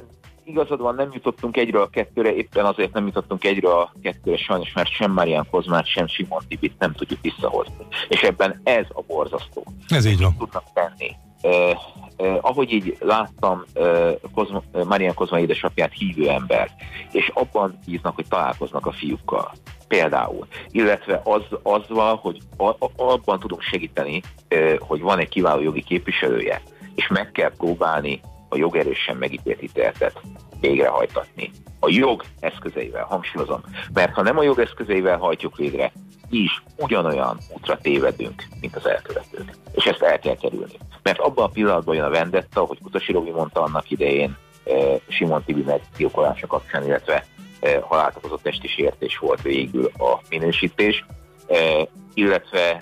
igazad 0.45 0.79
van, 0.79 0.95
nem 0.95 1.09
jutottunk 1.13 1.57
egyről 1.57 1.81
a 1.81 1.87
kettőre, 1.87 2.35
éppen 2.35 2.65
azért 2.65 2.93
nem 2.93 3.05
jutottunk 3.05 3.43
egyről 3.43 3.71
a 3.71 3.93
kettőre 4.01 4.37
sajnos, 4.37 4.73
mert 4.73 4.91
sem 4.91 5.11
Marian 5.11 5.47
Kozmát, 5.51 5.87
sem 5.87 6.07
Simon 6.07 6.41
Tibit 6.47 6.79
nem 6.79 6.93
tudjuk 6.93 7.21
visszahozni. 7.21 7.85
És 8.07 8.21
ebben 8.21 8.61
ez 8.63 8.85
a 8.93 9.01
borzasztó. 9.01 9.63
Ez 9.87 10.05
így 10.05 10.21
van. 10.21 10.35
Tudnak 10.37 10.63
tenni. 10.73 11.11
Uh, 11.41 11.77
uh, 12.17 12.37
ahogy 12.41 12.71
így 12.71 12.97
láttam 12.99 13.63
uh, 13.75 14.11
Kozma, 14.33 14.61
uh, 14.73 14.83
Marian 14.83 15.13
Kozma 15.13 15.39
édesapját 15.39 15.93
hívő 15.93 16.29
ember, 16.29 16.71
és 17.11 17.31
abban 17.33 17.79
bíznak, 17.85 18.15
hogy 18.15 18.27
találkoznak 18.27 18.85
a 18.85 18.91
fiúkkal 18.91 19.51
például, 19.87 20.47
illetve 20.69 21.21
az, 21.23 21.41
azzal, 21.63 22.15
hogy 22.15 22.37
a, 22.57 22.63
a, 22.63 22.91
abban 22.95 23.39
tudunk 23.39 23.61
segíteni, 23.61 24.21
uh, 24.49 24.75
hogy 24.79 25.01
van 25.01 25.19
egy 25.19 25.29
kiváló 25.29 25.61
jogi 25.61 25.83
képviselője, 25.83 26.61
és 26.95 27.07
meg 27.07 27.31
kell 27.31 27.51
próbálni 27.57 28.21
a 28.55 28.57
jogerősen 28.57 29.17
megítélt 29.17 29.61
ítéletet 29.61 30.21
végrehajtatni. 30.59 31.51
A 31.79 31.89
jog 31.89 32.23
eszközeivel, 32.39 33.03
hangsúlyozom, 33.03 33.61
mert 33.93 34.13
ha 34.13 34.21
nem 34.21 34.37
a 34.37 34.43
jog 34.43 34.59
eszközeivel 34.59 35.17
hajtjuk 35.17 35.57
végre, 35.57 35.91
is 36.29 36.63
ugyanolyan 36.77 37.37
útra 37.49 37.77
tévedünk, 37.77 38.43
mint 38.61 38.75
az 38.75 38.87
elkövetők. 38.87 39.51
És 39.71 39.85
ezt 39.85 40.01
el 40.01 40.19
kell 40.19 40.35
kerülni. 40.35 40.77
Mert 41.03 41.19
abban 41.19 41.45
a 41.45 41.49
pillanatban 41.49 41.95
jön 41.95 42.05
a 42.05 42.09
vendetta, 42.09 42.61
hogy 42.61 42.79
Kutasi 42.81 43.11
Robi 43.11 43.31
mondta 43.31 43.61
annak 43.61 43.91
idején 43.91 44.37
eh, 44.63 44.99
Simon 45.07 45.43
Tibi 45.43 45.61
meggyilkolása 45.61 46.47
kapcsán, 46.47 46.85
illetve 46.85 47.25
haláltak 47.81 48.23
az 48.23 48.39
testi 48.41 48.67
sértés 48.67 49.17
volt 49.17 49.41
végül 49.41 49.85
a 49.97 50.19
minősítés, 50.29 51.05
eh, 51.47 51.85
illetve 52.13 52.81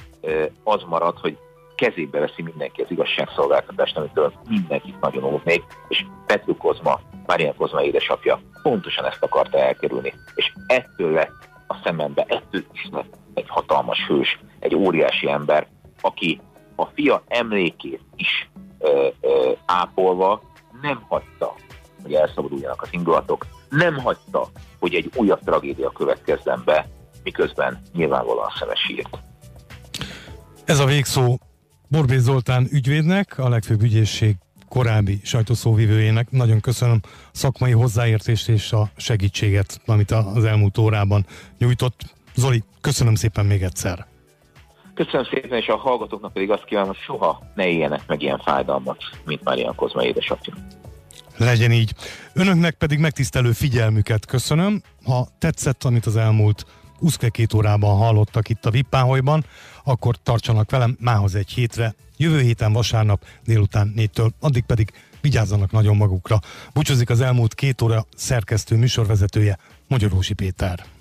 az 0.63 0.83
marad, 0.87 1.17
hogy 1.17 1.37
kezébe 1.75 2.19
veszi 2.19 2.41
mindenki 2.41 2.81
az 2.81 2.91
igazságszolgáltatást, 2.91 3.97
amitől 3.97 4.33
mindenkit 4.49 4.99
nagyon 4.99 5.23
óvnék, 5.23 5.63
és 5.87 6.05
Petru 6.25 6.57
Kozma, 6.57 6.99
Mária 7.25 7.53
Kozma 7.53 7.83
édesapja 7.83 8.39
pontosan 8.61 9.05
ezt 9.05 9.23
akarta 9.23 9.57
elkerülni. 9.57 10.13
És 10.35 10.53
ettől 10.67 11.11
lett 11.11 11.49
a 11.67 11.75
szemembe, 11.83 12.25
ettől 12.27 12.63
is 12.73 12.87
lett 12.91 13.17
egy 13.33 13.49
hatalmas 13.49 14.05
hős, 14.07 14.39
egy 14.59 14.75
óriási 14.75 15.29
ember, 15.29 15.67
aki 16.01 16.41
a 16.75 16.85
fia 16.85 17.23
emlékét 17.27 18.01
is 18.15 18.49
ö, 18.79 19.07
ö, 19.21 19.51
ápolva 19.65 20.41
nem 20.81 21.05
hagyta, 21.07 21.53
hogy 22.03 22.13
elszabaduljanak 22.13 22.81
az 22.81 22.87
indulatok, 22.91 23.45
nem 23.69 23.99
hagyta, 23.99 24.47
hogy 24.79 24.93
egy 24.93 25.11
újabb 25.15 25.39
tragédia 25.39 25.89
következzen 25.89 26.61
be, 26.65 26.87
miközben 27.23 27.81
nyilvánvalóan 27.93 28.51
szemes 28.59 28.89
írt. 28.89 29.17
Ez 30.65 30.79
a 30.79 30.85
végszó 30.85 31.37
Borbély 31.93 32.17
Zoltán 32.17 32.67
ügyvédnek, 32.71 33.37
a 33.37 33.49
legfőbb 33.49 33.81
ügyészség 33.81 34.35
korábbi 34.69 35.19
sajtószóvivőjének. 35.23 36.31
Nagyon 36.31 36.59
köszönöm 36.59 36.99
a 37.03 37.07
szakmai 37.31 37.71
hozzáértést 37.71 38.49
és 38.49 38.71
a 38.71 38.89
segítséget, 38.97 39.81
amit 39.85 40.11
az 40.11 40.43
elmúlt 40.43 40.77
órában 40.77 41.25
nyújtott. 41.57 42.01
Zoli, 42.35 42.63
köszönöm 42.81 43.15
szépen 43.15 43.45
még 43.45 43.61
egyszer. 43.61 44.05
Köszönöm 44.93 45.25
szépen, 45.31 45.59
és 45.59 45.67
a 45.67 45.77
hallgatóknak 45.77 46.33
pedig 46.33 46.51
azt 46.51 46.65
kívánom, 46.65 46.89
hogy 46.89 46.99
soha 47.05 47.43
ne 47.55 47.67
éljenek 47.67 48.01
meg 48.07 48.21
ilyen 48.21 48.39
fájdalmat, 48.39 48.97
mint 49.25 49.43
Marian 49.43 49.75
Kozma 49.75 50.03
édesapja. 50.03 50.53
Legyen 51.37 51.71
így. 51.71 51.93
Önöknek 52.33 52.75
pedig 52.75 52.99
megtisztelő 52.99 53.51
figyelmüket 53.51 54.25
köszönöm. 54.25 54.81
Ha 55.05 55.27
tetszett, 55.39 55.83
amit 55.83 56.05
az 56.05 56.15
elmúlt 56.15 56.65
22 57.03 57.57
órában 57.57 57.97
hallottak 57.97 58.49
itt 58.49 58.65
a 58.65 58.71
Vippáholyban, 58.71 59.45
akkor 59.83 60.15
tartsanak 60.23 60.71
velem 60.71 60.97
mához 60.99 61.35
egy 61.35 61.49
hétre, 61.49 61.95
jövő 62.17 62.41
héten 62.41 62.73
vasárnap 62.73 63.25
délután 63.45 63.91
négytől, 63.95 64.33
addig 64.39 64.63
pedig 64.63 64.91
vigyázzanak 65.21 65.71
nagyon 65.71 65.95
magukra. 65.95 66.39
Búcsúzik 66.73 67.09
az 67.09 67.21
elmúlt 67.21 67.53
két 67.53 67.81
óra 67.81 68.05
szerkesztő 68.15 68.75
műsorvezetője, 68.75 69.57
Magyarósi 69.87 70.33
Péter. 70.33 70.93